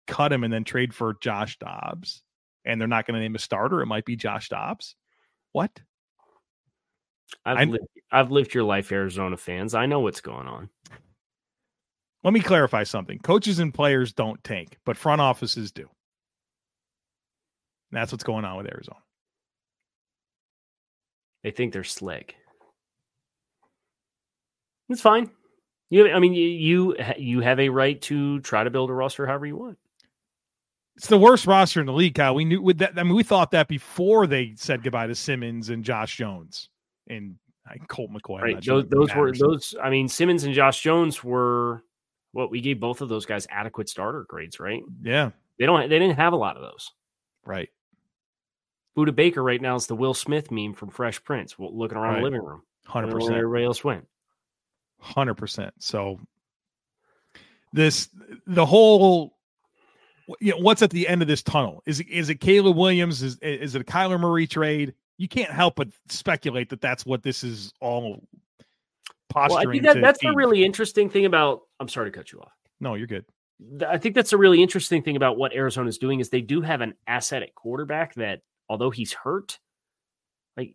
cut 0.07 0.33
him 0.33 0.45
and 0.45 0.53
then 0.53 0.65
trade 0.65 0.95
for 0.95 1.17
Josh 1.21 1.59
Dobbs, 1.59 2.23
and 2.65 2.81
they're 2.81 2.89
not 2.89 3.07
going 3.07 3.15
to 3.15 3.21
name 3.21 3.35
a 3.35 3.39
starter. 3.39 3.81
It 3.81 3.87
might 3.87 4.05
be 4.05 4.17
Josh 4.17 4.49
Dobbs. 4.49 4.97
What? 5.53 5.71
I've 7.45 7.59
I, 7.59 7.65
lived, 7.65 7.85
I've 8.11 8.31
lived 8.31 8.55
your 8.55 8.65
life, 8.65 8.93
Arizona 8.93 9.37
fans. 9.37 9.75
I 9.75 9.87
know 9.87 10.01
what's 10.01 10.21
going 10.21 10.47
on. 10.47 10.69
Let 12.23 12.33
me 12.33 12.41
clarify 12.41 12.85
something. 12.85 13.19
Coaches 13.19 13.59
and 13.59 13.73
players 13.73 14.13
don't 14.13 14.43
tank, 14.43 14.79
but 14.87 14.97
front 14.97 15.21
offices 15.21 15.73
do. 15.73 15.83
And 15.83 18.01
that's 18.01 18.13
what's 18.13 18.25
going 18.25 18.45
on 18.45 18.57
with 18.57 18.67
Arizona. 18.67 18.99
They 21.43 21.51
think 21.51 21.73
they're 21.73 21.85
slick. 21.85 22.37
It's 24.89 25.03
fine. 25.03 25.31
You, 25.91 26.11
I 26.11 26.19
mean, 26.19 26.33
you 26.33 26.97
you 27.19 27.41
have 27.41 27.61
a 27.61 27.69
right 27.69 28.01
to 28.03 28.41
try 28.41 28.65
to 28.65 28.71
build 28.71 28.91
a 28.91 28.95
roster 28.95 29.27
however 29.27 29.47
you 29.47 29.57
want. 29.57 29.79
It's 30.97 31.09
the 31.09 31.19
worst 31.19 31.47
roster 31.47 31.81
in 31.81 31.87
the 31.87 31.93
league, 31.93 32.15
Kyle. 32.15 32.35
We 32.35 32.45
knew 32.45 32.63
with 32.63 32.79
that. 32.79 32.99
I 32.99 33.03
mean, 33.03 33.15
we 33.15 33.25
thought 33.25 33.51
that 33.51 33.67
before 33.67 34.27
they 34.27 34.55
said 34.57 34.83
goodbye 34.83 35.09
to 35.09 35.15
Simmons 35.15 35.71
and 35.71 35.85
Josh 35.85 36.17
Jones 36.17 36.69
and 37.09 37.37
Colt 37.89 38.11
McCoy. 38.13 38.41
Right. 38.41 38.65
Those, 38.65 38.87
those 38.89 39.15
were 39.15 39.33
those. 39.33 39.75
I 39.83 39.91
mean, 39.91 40.09
Simmons 40.09 40.45
and 40.45 40.55
Josh 40.55 40.81
Jones 40.81 41.25
were 41.25 41.83
what 42.33 42.51
we 42.51 42.61
gave 42.61 42.79
both 42.79 43.01
of 43.01 43.09
those 43.09 43.27
guys 43.27 43.47
adequate 43.51 43.89
starter 43.89 44.25
grades, 44.29 44.61
right? 44.61 44.83
Yeah. 45.03 45.31
They 45.59 45.67
don't. 45.67 45.89
They 45.89 45.99
didn't 45.99 46.17
have 46.17 46.33
a 46.33 46.37
lot 46.37 46.57
of 46.57 46.63
those. 46.63 46.93
Right. 47.45 47.71
Budda 48.97 49.15
Baker 49.15 49.43
right 49.43 49.61
now 49.61 49.75
is 49.75 49.87
the 49.87 49.97
Will 49.97 50.15
Smith 50.15 50.51
meme 50.51 50.75
from 50.75 50.91
Fresh 50.91 51.25
Prince, 51.25 51.57
looking 51.59 51.99
around 51.99 52.15
right. 52.15 52.19
the 52.21 52.25
living 52.25 52.43
room. 52.43 52.63
Hundred 52.87 53.11
percent. 53.11 53.35
Everybody 53.35 53.65
else 53.65 53.83
went. 53.83 54.07
Hundred 55.01 55.35
percent. 55.35 55.75
So, 55.79 56.21
this 57.73 58.09
the 58.47 58.65
whole 58.65 59.34
you 60.41 60.53
know, 60.53 60.59
what's 60.59 60.83
at 60.83 60.91
the 60.91 61.07
end 61.09 61.23
of 61.23 61.29
this 61.29 61.43
tunnel? 61.43 61.83
Is 61.87 62.01
it 62.01 62.09
is 62.09 62.29
it 62.29 62.37
Caleb 62.37 62.77
Williams? 62.77 63.23
Is 63.23 63.39
is 63.39 63.75
it 63.75 63.83
a 63.83 63.85
Kyler 63.85 64.19
Murray 64.19 64.47
trade? 64.47 64.95
You 65.17 65.29
can't 65.29 65.51
help 65.51 65.77
but 65.77 65.89
speculate 66.09 66.71
that 66.71 66.81
that's 66.81 67.07
what 67.07 67.23
this 67.23 67.45
is 67.45 67.73
all 67.81 68.23
posturing. 69.29 69.59
Well, 69.59 69.69
I 69.69 69.73
think 69.73 69.83
that, 69.85 70.01
that's 70.01 70.21
the 70.21 70.33
really 70.33 70.65
interesting 70.65 71.11
thing 71.11 71.27
about. 71.27 71.63
I'm 71.81 71.89
sorry 71.89 72.11
to 72.11 72.17
cut 72.17 72.33
you 72.33 72.41
off. 72.41 72.53
No, 72.81 72.95
you're 72.95 73.07
good. 73.07 73.25
I 73.87 73.99
think 73.99 74.15
that's 74.15 74.33
a 74.33 74.39
really 74.39 74.63
interesting 74.63 75.03
thing 75.03 75.17
about 75.17 75.37
what 75.37 75.55
Arizona 75.55 75.89
is 75.89 75.99
doing 75.99 76.21
is 76.21 76.29
they 76.29 76.41
do 76.41 76.61
have 76.61 76.81
an 76.81 76.95
asset 77.07 77.43
at 77.43 77.55
quarterback 77.55 78.15
that, 78.15 78.41
although 78.69 78.91
he's 78.91 79.13
hurt, 79.13 79.59
like 80.57 80.75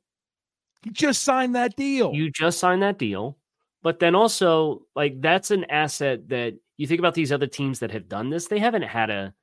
he 0.83 0.91
just 0.91 1.23
signed 1.23 1.55
that 1.55 1.75
deal. 1.75 2.13
You 2.13 2.31
just 2.31 2.59
signed 2.59 2.81
that 2.81 2.97
deal, 2.97 3.37
but 3.83 3.99
then 3.99 4.15
also 4.15 4.83
like 4.95 5.19
that's 5.21 5.51
an 5.51 5.65
asset 5.65 6.29
that 6.29 6.55
you 6.77 6.87
think 6.87 6.99
about 6.99 7.13
these 7.13 7.33
other 7.33 7.47
teams 7.47 7.79
that 7.79 7.91
have 7.91 8.07
done 8.07 8.29
this. 8.29 8.47
They 8.47 8.59
haven't 8.59 8.83
had 8.83 9.09
a 9.09 9.33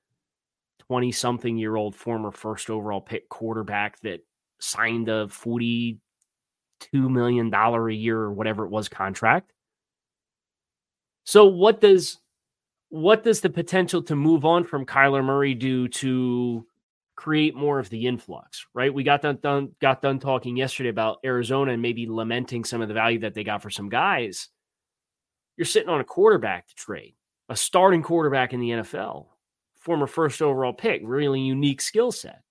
20 0.80 1.12
something 1.12 1.56
year 1.56 1.76
old 1.76 1.94
former 1.94 2.30
first 2.30 2.70
overall 2.70 3.00
pick 3.00 3.28
quarterback 3.28 4.00
that 4.00 4.20
signed 4.60 5.08
a 5.08 5.28
42 5.28 7.08
million 7.08 7.50
dollar 7.50 7.88
a 7.88 7.94
year 7.94 8.18
or 8.18 8.32
whatever 8.32 8.64
it 8.64 8.70
was 8.70 8.88
contract. 8.88 9.52
So 11.24 11.46
what 11.46 11.80
does 11.80 12.18
what 12.88 13.24
does 13.24 13.40
the 13.40 13.50
potential 13.50 14.02
to 14.04 14.14
move 14.14 14.44
on 14.44 14.64
from 14.64 14.86
Kyler 14.86 15.24
Murray 15.24 15.54
do 15.54 15.88
to 15.88 16.64
create 17.16 17.56
more 17.56 17.78
of 17.78 17.90
the 17.90 18.06
influx, 18.06 18.66
right? 18.74 18.92
We 18.92 19.02
got 19.02 19.22
done, 19.22 19.38
done 19.42 19.72
got 19.80 20.02
done 20.02 20.20
talking 20.20 20.56
yesterday 20.56 20.90
about 20.90 21.18
Arizona 21.24 21.72
and 21.72 21.82
maybe 21.82 22.06
lamenting 22.06 22.64
some 22.64 22.82
of 22.82 22.88
the 22.88 22.94
value 22.94 23.18
that 23.20 23.34
they 23.34 23.42
got 23.42 23.62
for 23.62 23.70
some 23.70 23.88
guys. 23.88 24.48
You're 25.56 25.64
sitting 25.64 25.88
on 25.88 26.00
a 26.00 26.04
quarterback 26.04 26.68
to 26.68 26.74
trade, 26.74 27.14
a 27.48 27.56
starting 27.56 28.02
quarterback 28.02 28.52
in 28.52 28.60
the 28.60 28.70
NFL 28.70 29.26
former 29.86 30.08
first 30.08 30.42
overall 30.42 30.72
pick, 30.72 31.00
really 31.04 31.40
unique 31.40 31.80
skill 31.80 32.10
set. 32.10 32.42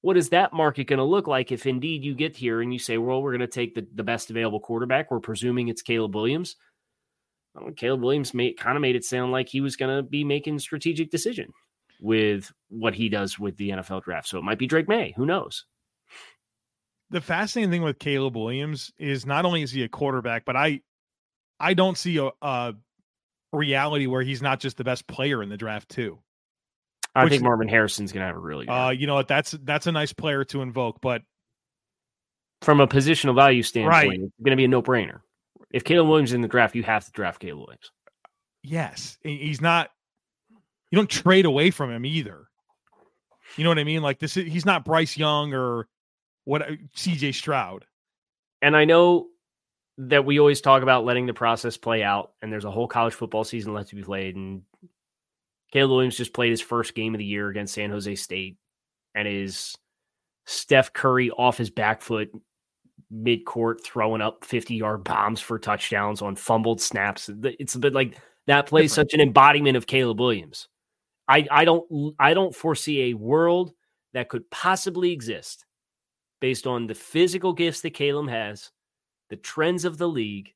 What 0.00 0.16
is 0.16 0.30
that 0.30 0.54
market 0.54 0.84
going 0.84 0.98
to 0.98 1.04
look 1.04 1.28
like 1.28 1.52
if 1.52 1.66
indeed 1.66 2.02
you 2.02 2.14
get 2.14 2.34
here 2.34 2.62
and 2.62 2.72
you 2.72 2.78
say, 2.78 2.96
well, 2.96 3.22
we're 3.22 3.36
going 3.36 3.40
to 3.40 3.46
take 3.46 3.74
the, 3.74 3.86
the 3.94 4.02
best 4.02 4.30
available 4.30 4.58
quarterback? 4.58 5.10
We're 5.10 5.20
presuming 5.20 5.68
it's 5.68 5.82
Caleb 5.82 6.14
Williams. 6.14 6.56
Well, 7.54 7.72
Caleb 7.72 8.00
Williams 8.00 8.30
kind 8.30 8.76
of 8.76 8.80
made 8.80 8.96
it 8.96 9.04
sound 9.04 9.32
like 9.32 9.50
he 9.50 9.60
was 9.60 9.76
going 9.76 9.94
to 9.94 10.02
be 10.02 10.24
making 10.24 10.58
strategic 10.58 11.10
decision 11.10 11.52
with 12.00 12.50
what 12.70 12.94
he 12.94 13.10
does 13.10 13.38
with 13.38 13.58
the 13.58 13.70
NFL 13.70 14.04
draft. 14.04 14.26
So 14.26 14.38
it 14.38 14.44
might 14.44 14.58
be 14.58 14.66
Drake 14.66 14.88
Maye. 14.88 15.12
Who 15.16 15.26
knows? 15.26 15.66
The 17.10 17.20
fascinating 17.20 17.70
thing 17.70 17.82
with 17.82 17.98
Caleb 17.98 18.36
Williams 18.36 18.90
is 18.98 19.26
not 19.26 19.44
only 19.44 19.60
is 19.60 19.72
he 19.72 19.82
a 19.82 19.88
quarterback, 19.88 20.46
but 20.46 20.56
I 20.56 20.80
I 21.58 21.74
don't 21.74 21.98
see 21.98 22.16
a, 22.16 22.30
a 22.40 22.74
reality 23.52 24.06
where 24.06 24.22
he's 24.22 24.40
not 24.40 24.60
just 24.60 24.78
the 24.78 24.84
best 24.84 25.06
player 25.06 25.42
in 25.42 25.50
the 25.50 25.58
draft 25.58 25.90
too. 25.90 26.20
I 27.14 27.24
Which, 27.24 27.32
think 27.32 27.42
Marvin 27.42 27.68
Harrison's 27.68 28.12
going 28.12 28.20
to 28.20 28.26
have 28.26 28.36
a 28.36 28.40
really. 28.40 28.66
Good 28.66 28.72
uh, 28.72 28.90
you 28.90 29.06
know 29.06 29.14
what? 29.14 29.28
That's 29.28 29.52
that's 29.62 29.86
a 29.86 29.92
nice 29.92 30.12
player 30.12 30.44
to 30.44 30.62
invoke, 30.62 31.00
but 31.00 31.22
from 32.62 32.80
a 32.80 32.86
positional 32.86 33.34
value 33.34 33.62
standpoint, 33.62 34.08
right. 34.08 34.20
it's 34.20 34.42
going 34.42 34.50
to 34.50 34.56
be 34.56 34.64
a 34.64 34.68
no 34.68 34.82
brainer. 34.82 35.20
If 35.72 35.84
Caleb 35.84 36.08
Williams 36.08 36.30
is 36.30 36.34
in 36.34 36.40
the 36.40 36.48
draft, 36.48 36.74
you 36.74 36.82
have 36.82 37.04
to 37.04 37.12
draft 37.12 37.40
Caleb 37.40 37.60
Williams. 37.60 37.90
Yes, 38.62 39.18
he's 39.22 39.60
not. 39.60 39.90
You 40.90 40.96
don't 40.96 41.10
trade 41.10 41.46
away 41.46 41.70
from 41.70 41.90
him 41.90 42.04
either. 42.04 42.46
You 43.56 43.64
know 43.64 43.70
what 43.70 43.78
I 43.78 43.84
mean? 43.84 44.02
Like 44.02 44.18
this, 44.18 44.36
is, 44.36 44.52
he's 44.52 44.66
not 44.66 44.84
Bryce 44.84 45.16
Young 45.16 45.54
or 45.54 45.88
what 46.44 46.68
C.J. 46.94 47.32
Stroud. 47.32 47.84
And 48.62 48.76
I 48.76 48.84
know 48.84 49.28
that 49.98 50.24
we 50.24 50.38
always 50.38 50.60
talk 50.60 50.82
about 50.82 51.04
letting 51.04 51.26
the 51.26 51.34
process 51.34 51.76
play 51.76 52.02
out, 52.02 52.32
and 52.42 52.52
there's 52.52 52.64
a 52.64 52.70
whole 52.70 52.88
college 52.88 53.14
football 53.14 53.44
season 53.44 53.74
left 53.74 53.90
to 53.90 53.96
be 53.96 54.02
played, 54.02 54.36
and 54.36 54.62
Caleb 55.72 55.90
Williams 55.90 56.16
just 56.16 56.32
played 56.32 56.50
his 56.50 56.60
first 56.60 56.94
game 56.94 57.14
of 57.14 57.18
the 57.18 57.24
year 57.24 57.48
against 57.48 57.74
San 57.74 57.90
Jose 57.90 58.14
State 58.16 58.56
and 59.14 59.28
is 59.28 59.76
Steph 60.46 60.92
Curry 60.92 61.30
off 61.30 61.56
his 61.56 61.70
back 61.70 62.02
foot 62.02 62.30
mid 63.10 63.44
court 63.44 63.82
throwing 63.84 64.20
up 64.20 64.44
50 64.44 64.74
yard 64.74 65.04
bombs 65.04 65.40
for 65.40 65.58
touchdowns 65.58 66.22
on 66.22 66.36
fumbled 66.36 66.80
snaps. 66.80 67.30
It's 67.42 67.74
a 67.74 67.78
bit 67.78 67.92
like 67.92 68.18
that 68.46 68.66
plays 68.66 68.92
such 68.92 69.14
an 69.14 69.20
embodiment 69.20 69.76
of 69.76 69.86
Caleb 69.86 70.20
Williams. 70.20 70.68
I, 71.28 71.46
I 71.50 71.64
don't 71.64 72.14
I 72.18 72.34
don't 72.34 72.54
foresee 72.54 73.02
a 73.02 73.14
world 73.14 73.72
that 74.12 74.28
could 74.28 74.50
possibly 74.50 75.12
exist 75.12 75.64
based 76.40 76.66
on 76.66 76.86
the 76.86 76.94
physical 76.94 77.52
gifts 77.52 77.82
that 77.82 77.90
Caleb 77.90 78.28
has, 78.28 78.72
the 79.28 79.36
trends 79.36 79.84
of 79.84 79.98
the 79.98 80.08
league, 80.08 80.52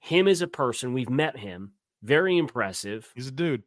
him 0.00 0.28
as 0.28 0.40
a 0.40 0.46
person. 0.46 0.94
We've 0.94 1.10
met 1.10 1.36
him, 1.36 1.72
very 2.02 2.38
impressive. 2.38 3.10
He's 3.14 3.28
a 3.28 3.32
dude. 3.32 3.64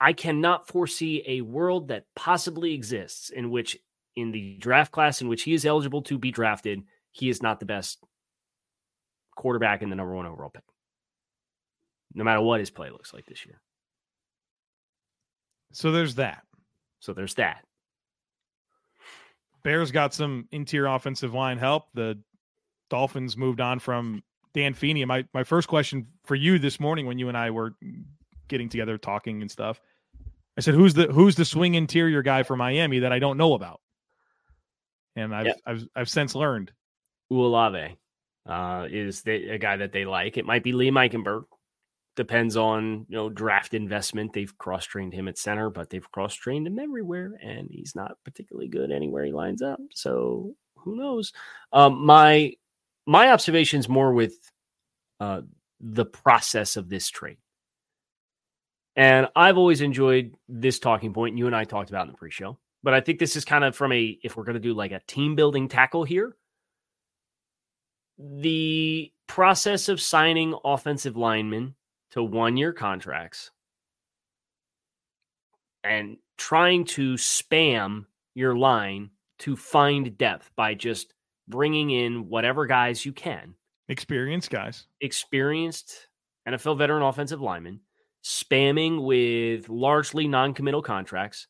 I 0.00 0.12
cannot 0.12 0.68
foresee 0.68 1.22
a 1.26 1.40
world 1.40 1.88
that 1.88 2.04
possibly 2.14 2.74
exists 2.74 3.30
in 3.30 3.50
which, 3.50 3.78
in 4.14 4.30
the 4.30 4.56
draft 4.58 4.92
class 4.92 5.20
in 5.20 5.28
which 5.28 5.42
he 5.42 5.54
is 5.54 5.64
eligible 5.64 6.02
to 6.02 6.18
be 6.18 6.30
drafted, 6.30 6.82
he 7.12 7.28
is 7.28 7.42
not 7.42 7.60
the 7.60 7.66
best 7.66 7.98
quarterback 9.36 9.82
in 9.82 9.90
the 9.90 9.96
number 9.96 10.14
one 10.14 10.26
overall 10.26 10.50
pick, 10.50 10.64
no 12.14 12.24
matter 12.24 12.40
what 12.40 12.60
his 12.60 12.70
play 12.70 12.90
looks 12.90 13.14
like 13.14 13.26
this 13.26 13.46
year. 13.46 13.60
So 15.72 15.92
there's 15.92 16.14
that. 16.16 16.42
So 17.00 17.12
there's 17.12 17.34
that. 17.34 17.64
Bears 19.62 19.90
got 19.90 20.14
some 20.14 20.46
interior 20.52 20.86
offensive 20.86 21.34
line 21.34 21.58
help. 21.58 21.84
The 21.94 22.18
Dolphins 22.88 23.36
moved 23.36 23.60
on 23.60 23.78
from 23.78 24.22
Dan 24.54 24.74
Feeney. 24.74 25.04
My 25.04 25.26
my 25.34 25.44
first 25.44 25.68
question 25.68 26.06
for 26.24 26.34
you 26.34 26.58
this 26.58 26.78
morning 26.78 27.06
when 27.06 27.18
you 27.18 27.28
and 27.28 27.36
I 27.36 27.50
were 27.50 27.74
getting 28.48 28.68
together, 28.68 28.98
talking 28.98 29.42
and 29.42 29.50
stuff. 29.50 29.80
I 30.56 30.60
said, 30.60 30.74
"Who's 30.74 30.94
the 30.94 31.06
who's 31.06 31.36
the 31.36 31.44
swing 31.44 31.74
interior 31.74 32.22
guy 32.22 32.42
for 32.42 32.56
Miami 32.56 33.00
that 33.00 33.12
I 33.12 33.18
don't 33.18 33.38
know 33.38 33.54
about?" 33.54 33.80
And 35.14 35.34
I've 35.34 35.46
yep. 35.46 35.56
I've 35.66 35.88
I've 35.94 36.08
since 36.08 36.34
learned. 36.34 36.72
Olave 37.30 37.96
uh, 38.46 38.86
is 38.90 39.22
the, 39.22 39.50
a 39.50 39.58
guy 39.58 39.76
that 39.76 39.92
they 39.92 40.04
like. 40.04 40.36
It 40.36 40.46
might 40.46 40.62
be 40.62 40.72
Liam 40.72 40.92
Eichenberg. 40.92 41.44
Depends 42.14 42.56
on 42.56 43.04
you 43.08 43.16
know 43.16 43.28
draft 43.28 43.74
investment. 43.74 44.32
They've 44.32 44.56
cross 44.56 44.86
trained 44.86 45.12
him 45.12 45.28
at 45.28 45.36
center, 45.36 45.68
but 45.68 45.90
they've 45.90 46.10
cross 46.10 46.34
trained 46.34 46.66
him 46.66 46.78
everywhere, 46.78 47.38
and 47.42 47.68
he's 47.70 47.94
not 47.94 48.16
particularly 48.24 48.68
good 48.68 48.90
anywhere 48.90 49.24
he 49.24 49.32
lines 49.32 49.60
up. 49.60 49.80
So 49.92 50.54
who 50.78 50.96
knows? 50.96 51.32
Um, 51.72 52.06
my 52.06 52.54
my 53.06 53.30
observations 53.30 53.88
more 53.88 54.14
with 54.14 54.34
uh, 55.20 55.42
the 55.80 56.06
process 56.06 56.76
of 56.76 56.88
this 56.88 57.10
trade. 57.10 57.38
And 58.96 59.28
I've 59.36 59.58
always 59.58 59.82
enjoyed 59.82 60.34
this 60.48 60.78
talking 60.78 61.12
point. 61.12 61.36
You 61.36 61.46
and 61.46 61.54
I 61.54 61.64
talked 61.64 61.90
about 61.90 62.06
in 62.06 62.12
the 62.12 62.18
pre-show, 62.18 62.58
but 62.82 62.94
I 62.94 63.00
think 63.00 63.18
this 63.18 63.36
is 63.36 63.44
kind 63.44 63.62
of 63.62 63.76
from 63.76 63.92
a 63.92 64.18
if 64.22 64.36
we're 64.36 64.44
going 64.44 64.54
to 64.54 64.60
do 64.60 64.72
like 64.72 64.92
a 64.92 65.02
team 65.06 65.34
building 65.34 65.68
tackle 65.68 66.04
here, 66.04 66.34
the 68.18 69.12
process 69.26 69.90
of 69.90 70.00
signing 70.00 70.54
offensive 70.64 71.16
linemen 71.16 71.74
to 72.12 72.22
one-year 72.22 72.72
contracts 72.72 73.50
and 75.84 76.16
trying 76.38 76.84
to 76.84 77.14
spam 77.14 78.06
your 78.34 78.56
line 78.56 79.10
to 79.40 79.56
find 79.56 80.16
depth 80.16 80.50
by 80.56 80.72
just 80.74 81.12
bringing 81.48 81.90
in 81.90 82.28
whatever 82.28 82.64
guys 82.64 83.04
you 83.04 83.12
can. 83.12 83.54
Experienced 83.88 84.50
guys. 84.50 84.86
Experienced 85.00 86.08
NFL 86.48 86.78
veteran 86.78 87.02
offensive 87.02 87.40
linemen 87.40 87.80
spamming 88.26 89.04
with 89.04 89.68
largely 89.68 90.26
non-committal 90.26 90.82
contracts. 90.82 91.46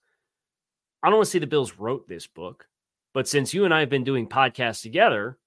I 1.02 1.08
don't 1.08 1.16
want 1.16 1.24
to 1.24 1.30
say 1.30 1.38
the 1.38 1.46
Bills 1.46 1.78
wrote 1.78 2.06
this 2.06 2.26
book, 2.26 2.68
but 3.14 3.26
since 3.26 3.54
you 3.54 3.64
and 3.64 3.72
I 3.72 3.80
have 3.80 3.88
been 3.88 4.04
doing 4.04 4.28
podcasts 4.28 4.82
together, 4.82 5.38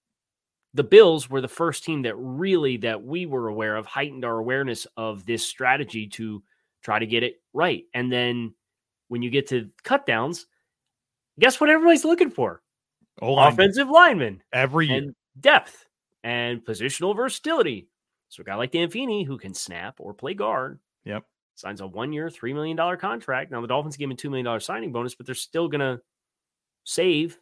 the 0.73 0.83
Bills 0.83 1.29
were 1.29 1.39
the 1.39 1.47
first 1.47 1.83
team 1.83 2.01
that 2.01 2.15
really 2.15 2.77
that 2.77 3.03
we 3.03 3.27
were 3.27 3.47
aware 3.47 3.75
of 3.75 3.85
heightened 3.85 4.25
our 4.25 4.39
awareness 4.39 4.87
of 4.97 5.23
this 5.27 5.45
strategy 5.45 6.07
to 6.07 6.41
try 6.81 6.97
to 6.97 7.05
get 7.05 7.21
it 7.21 7.41
right. 7.53 7.83
And 7.93 8.11
then 8.11 8.55
when 9.07 9.21
you 9.21 9.29
get 9.29 9.47
to 9.49 9.69
cut 9.83 10.07
downs, 10.07 10.47
guess 11.39 11.61
what 11.61 11.69
everybody's 11.69 12.05
looking 12.05 12.31
for? 12.31 12.63
Oh, 13.21 13.37
offensive 13.37 13.89
linemen 13.89 14.41
every 14.51 14.87
year. 14.87 14.97
And 14.97 15.15
depth 15.39 15.85
and 16.23 16.65
positional 16.65 17.15
versatility. 17.15 17.87
So 18.29 18.41
a 18.41 18.45
guy 18.45 18.55
like 18.55 18.71
Dan 18.71 18.89
Feeney 18.89 19.23
who 19.23 19.37
can 19.37 19.53
snap 19.53 19.95
or 19.99 20.15
play 20.15 20.33
guard 20.33 20.79
Yep. 21.05 21.23
Signs 21.55 21.81
a 21.81 21.87
one 21.87 22.13
year, 22.13 22.29
$3 22.29 22.53
million 22.53 22.97
contract. 22.97 23.51
Now, 23.51 23.61
the 23.61 23.67
Dolphins 23.67 23.97
gave 23.97 24.07
him 24.07 24.11
a 24.11 24.15
$2 24.15 24.29
million 24.29 24.59
signing 24.61 24.91
bonus, 24.91 25.15
but 25.15 25.25
they're 25.25 25.35
still 25.35 25.67
going 25.67 25.81
to 25.81 26.01
save 26.85 27.37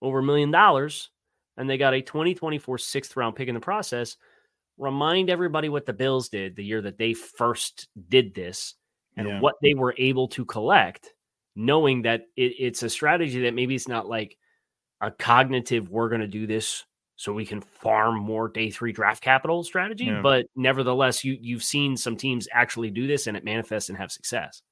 over 0.00 0.18
a 0.18 0.22
million 0.22 0.50
dollars. 0.50 1.10
And 1.56 1.68
they 1.68 1.78
got 1.78 1.94
a 1.94 2.00
2024 2.02 2.78
sixth 2.78 3.16
round 3.16 3.36
pick 3.36 3.48
in 3.48 3.54
the 3.54 3.60
process. 3.60 4.16
Remind 4.78 5.30
everybody 5.30 5.68
what 5.68 5.86
the 5.86 5.92
Bills 5.92 6.28
did 6.28 6.56
the 6.56 6.64
year 6.64 6.80
that 6.80 6.98
they 6.98 7.12
first 7.12 7.88
did 8.08 8.34
this 8.34 8.74
and 9.16 9.28
yeah. 9.28 9.40
what 9.40 9.56
they 9.62 9.74
were 9.74 9.94
able 9.98 10.28
to 10.28 10.44
collect, 10.44 11.12
knowing 11.54 12.02
that 12.02 12.22
it, 12.36 12.54
it's 12.58 12.82
a 12.82 12.90
strategy 12.90 13.42
that 13.42 13.54
maybe 13.54 13.74
it's 13.74 13.86
not 13.86 14.08
like 14.08 14.36
a 15.00 15.10
cognitive, 15.10 15.90
we're 15.90 16.08
going 16.08 16.20
to 16.20 16.26
do 16.26 16.46
this 16.46 16.84
so 17.16 17.32
we 17.32 17.46
can 17.46 17.60
farm 17.60 18.18
more 18.18 18.48
day 18.48 18.70
three 18.70 18.92
draft 18.92 19.22
capital 19.22 19.62
strategy. 19.62 20.06
Yeah. 20.06 20.20
But 20.22 20.46
nevertheless, 20.56 21.24
you 21.24 21.38
you've 21.40 21.62
seen 21.62 21.96
some 21.96 22.16
teams 22.16 22.48
actually 22.52 22.90
do 22.90 23.06
this 23.06 23.26
and 23.26 23.36
it 23.36 23.44
manifests 23.44 23.88
and 23.88 23.98
have 23.98 24.10
success. 24.12 24.62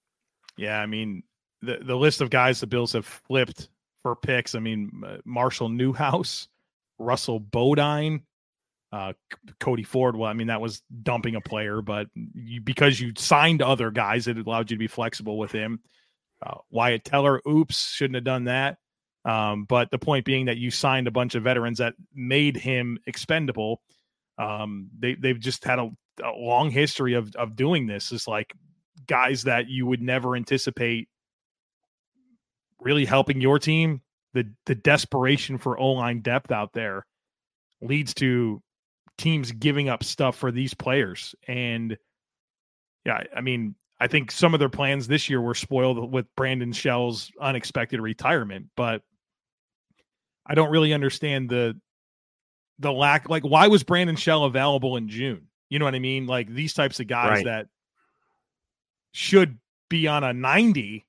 Yeah, 0.57 0.81
I 0.81 0.87
mean 0.87 1.23
the 1.63 1.79
the 1.83 1.97
list 1.97 2.21
of 2.21 2.31
guys 2.31 2.61
the 2.61 2.67
Bills 2.67 2.93
have 2.93 3.07
flipped 3.07 3.69
for 4.03 4.17
picks. 4.17 4.55
I 4.55 4.59
mean 4.59 4.91
Marshall 5.25 5.69
Newhouse, 5.69 6.49
Russell 6.99 7.41
Bodine, 7.41 8.23
uh, 8.93 9.13
Cody 9.61 9.85
Ford. 9.85 10.17
Well, 10.17 10.31
I 10.31 10.33
mean 10.33 10.49
that 10.49 10.61
was 10.61 10.83
dumping 11.03 11.37
a 11.37 11.41
player, 11.41 11.83
but 11.83 12.09
you, 12.35 12.61
because 12.61 13.01
you 13.01 13.13
signed 13.17 13.63
other 13.63 13.91
guys, 13.91 14.27
it 14.27 14.39
allowed 14.39 14.71
you 14.71 14.77
to 14.77 14.81
be 14.81 14.89
flexible 14.89 15.39
with 15.39 15.53
him. 15.53 15.81
Uh, 16.45 16.57
Wyatt 16.71 17.05
Teller, 17.05 17.41
oops, 17.47 17.93
shouldn't 17.93 18.15
have 18.15 18.25
done 18.25 18.45
that. 18.45 18.79
Um, 19.25 19.65
but 19.65 19.91
the 19.91 19.99
point 19.99 20.25
being 20.25 20.47
that 20.47 20.57
you 20.57 20.71
signed 20.71 21.07
a 21.07 21.11
bunch 21.11 21.35
of 21.35 21.43
veterans 21.43 21.79
that 21.79 21.95
made 22.15 22.57
him 22.57 22.99
expendable. 23.07 23.83
Um, 24.39 24.89
they 24.99 25.15
they've 25.15 25.39
just 25.39 25.65
had 25.65 25.79
a, 25.79 25.91
a 26.25 26.33
long 26.35 26.71
history 26.71 27.15
of 27.15 27.35
of 27.37 27.57
doing 27.57 27.87
this. 27.87 28.13
It's 28.13 28.27
like 28.27 28.55
guys 29.07 29.43
that 29.45 29.69
you 29.69 29.87
would 29.87 30.01
never 30.01 30.37
anticipate 30.37 31.09
really 32.81 33.05
helping 33.05 33.41
your 33.41 33.59
team. 33.59 34.01
The 34.33 34.51
the 34.65 34.75
desperation 34.75 35.59
for 35.59 35.79
O 35.79 35.91
line 35.91 36.21
depth 36.21 36.51
out 36.51 36.73
there 36.73 37.05
leads 37.83 38.15
to 38.15 38.63
teams 39.19 39.53
giving 39.53 39.89
up 39.89 40.03
stuff 40.03 40.37
for 40.37 40.51
these 40.51 40.73
players. 40.73 41.35
And 41.47 41.99
yeah, 43.05 43.25
I 43.37 43.43
mean, 43.43 43.75
I 43.99 44.07
think 44.07 44.31
some 44.31 44.55
of 44.55 44.61
their 44.61 44.71
plans 44.71 45.07
this 45.07 45.29
year 45.29 45.41
were 45.41 45.55
spoiled 45.55 46.11
with 46.11 46.27
Brandon 46.37 46.73
Shell's 46.73 47.31
unexpected 47.41 48.01
retirement, 48.01 48.69
but 48.77 49.03
I 50.51 50.55
don't 50.55 50.71
really 50.71 50.93
understand 50.93 51.49
the 51.49 51.81
the 52.81 52.93
lack 52.93 53.29
like 53.29 53.45
why 53.45 53.69
was 53.69 53.83
Brandon 53.85 54.17
Shell 54.17 54.45
available 54.45 54.97
in 54.97 55.09
June? 55.09 55.47
You 55.69 55.79
know 55.79 55.85
what 55.85 55.95
I 55.95 56.01
mean? 56.01 56.27
Like 56.27 56.53
these 56.53 56.75
types 56.75 56.99
of 56.99 57.07
guys 57.07 57.29
Right. 57.31 57.45
that 57.45 57.67
should 59.13 59.59
be 59.89 60.07
on 60.09 60.25
a 60.25 60.33
90 60.33 61.05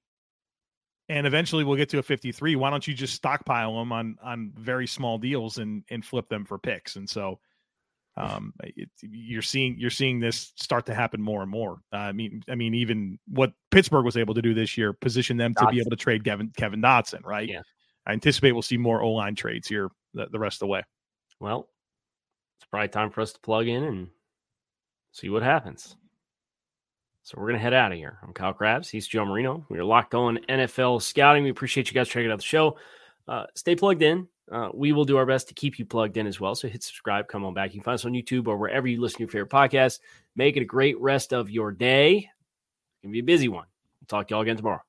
and 1.10 1.28
eventually 1.28 1.64
we'll 1.64 1.78
get 1.78 1.90
to 1.90 2.00
a 2.00 2.04
53 2.04 2.56
why 2.56 2.70
don't 2.70 2.88
you 2.88 2.94
just 2.96 3.14
stockpile 3.14 3.78
them 3.78 3.92
on 3.92 4.18
on 4.24 4.52
very 4.58 4.88
small 4.88 5.18
deals 5.20 5.60
and 5.60 5.84
and 5.92 6.04
flip 6.04 6.28
them 6.30 6.44
for 6.46 6.58
picks 6.58 6.96
and 6.96 7.08
so 7.08 7.40
um 8.18 8.54
it, 8.64 8.90
you're 9.04 9.44
seeing 9.44 9.76
you're 9.78 9.92
seeing 9.92 10.20
this 10.20 10.52
start 10.56 10.86
to 10.88 10.96
happen 10.96 11.22
more 11.22 11.44
and 11.44 11.52
more 11.52 11.80
uh, 11.94 11.98
i 11.98 12.12
mean 12.12 12.44
i 12.50 12.56
mean 12.56 12.74
even 12.74 13.20
what 13.28 13.54
pittsburgh 13.70 14.04
was 14.04 14.18
able 14.18 14.34
to 14.34 14.42
do 14.42 14.54
this 14.56 14.76
year 14.78 14.94
position 14.94 15.38
them 15.38 15.54
to 15.54 15.66
be 15.68 15.80
able 15.80 15.92
to 15.92 15.96
trade 15.96 16.24
kevin 16.24 16.52
kevin 16.58 16.82
dotson 16.82 17.24
right 17.24 17.50
Yeah. 17.50 17.62
I 18.06 18.14
anticipate 18.14 18.52
we'll 18.54 18.62
see 18.62 18.78
more 18.78 19.02
o-line 19.02 19.36
trades 19.36 19.68
here 19.68 19.90
the, 20.14 20.28
the 20.28 20.40
rest 20.40 20.56
of 20.56 20.68
the 20.68 20.72
way 20.72 20.84
Well, 21.40 21.70
it's 22.60 22.68
probably 22.70 22.88
time 22.90 23.12
for 23.12 23.22
us 23.22 23.34
to 23.34 23.40
plug 23.40 23.68
in 23.68 23.84
and 23.84 24.08
see 25.12 25.30
what 25.30 25.44
happens. 25.44 25.96
So 27.24 27.36
we're 27.38 27.48
gonna 27.48 27.60
head 27.60 27.74
out 27.74 27.92
of 27.92 27.98
here. 27.98 28.18
I'm 28.24 28.34
Kyle 28.34 28.54
Crabbs. 28.54 28.90
He's 28.90 29.08
Joe 29.08 29.26
Marino. 29.26 29.66
We 29.70 29.78
are 29.78 29.84
locked 29.84 30.16
on 30.16 30.40
NFL 30.50 31.02
scouting. 31.02 31.44
We 31.44 31.52
appreciate 31.52 31.88
you 31.88 31.94
guys 31.94 32.10
checking 32.10 32.32
out 32.32 32.40
the 32.40 32.44
show. 32.44 32.78
Uh, 33.28 33.46
stay 33.56 33.76
plugged 33.76 34.02
in. 34.02 34.28
Uh, 34.52 34.70
we 34.74 34.92
will 34.92 35.06
do 35.06 35.18
our 35.18 35.26
best 35.26 35.48
to 35.48 35.54
keep 35.54 35.78
you 35.78 35.86
plugged 35.86 36.18
in 36.18 36.28
as 36.28 36.40
well. 36.40 36.56
So 36.56 36.68
hit 36.68 36.84
subscribe. 36.84 37.28
Come 37.28 37.46
on 37.46 37.54
back. 37.54 37.74
You 37.74 37.80
can 37.80 37.86
find 37.86 37.96
us 37.96 38.06
on 38.06 38.14
YouTube 38.14 38.48
or 38.48 38.58
wherever 38.58 38.88
you 38.88 39.00
listen 39.00 39.18
to 39.18 39.22
your 39.22 39.30
favorite 39.30 39.52
podcast. 39.52 40.00
Make 40.36 40.58
it 40.58 40.62
a 40.62 40.66
great 40.66 41.00
rest 41.00 41.32
of 41.32 41.50
your 41.50 41.72
day. 41.72 42.18
It's 42.18 43.04
gonna 43.04 43.14
be 43.14 43.20
a 43.20 43.24
busy 43.24 43.48
one. 43.48 43.68
Talk 44.08 44.28
to 44.28 44.34
y'all 44.34 44.42
again 44.42 44.58
tomorrow. 44.58 44.82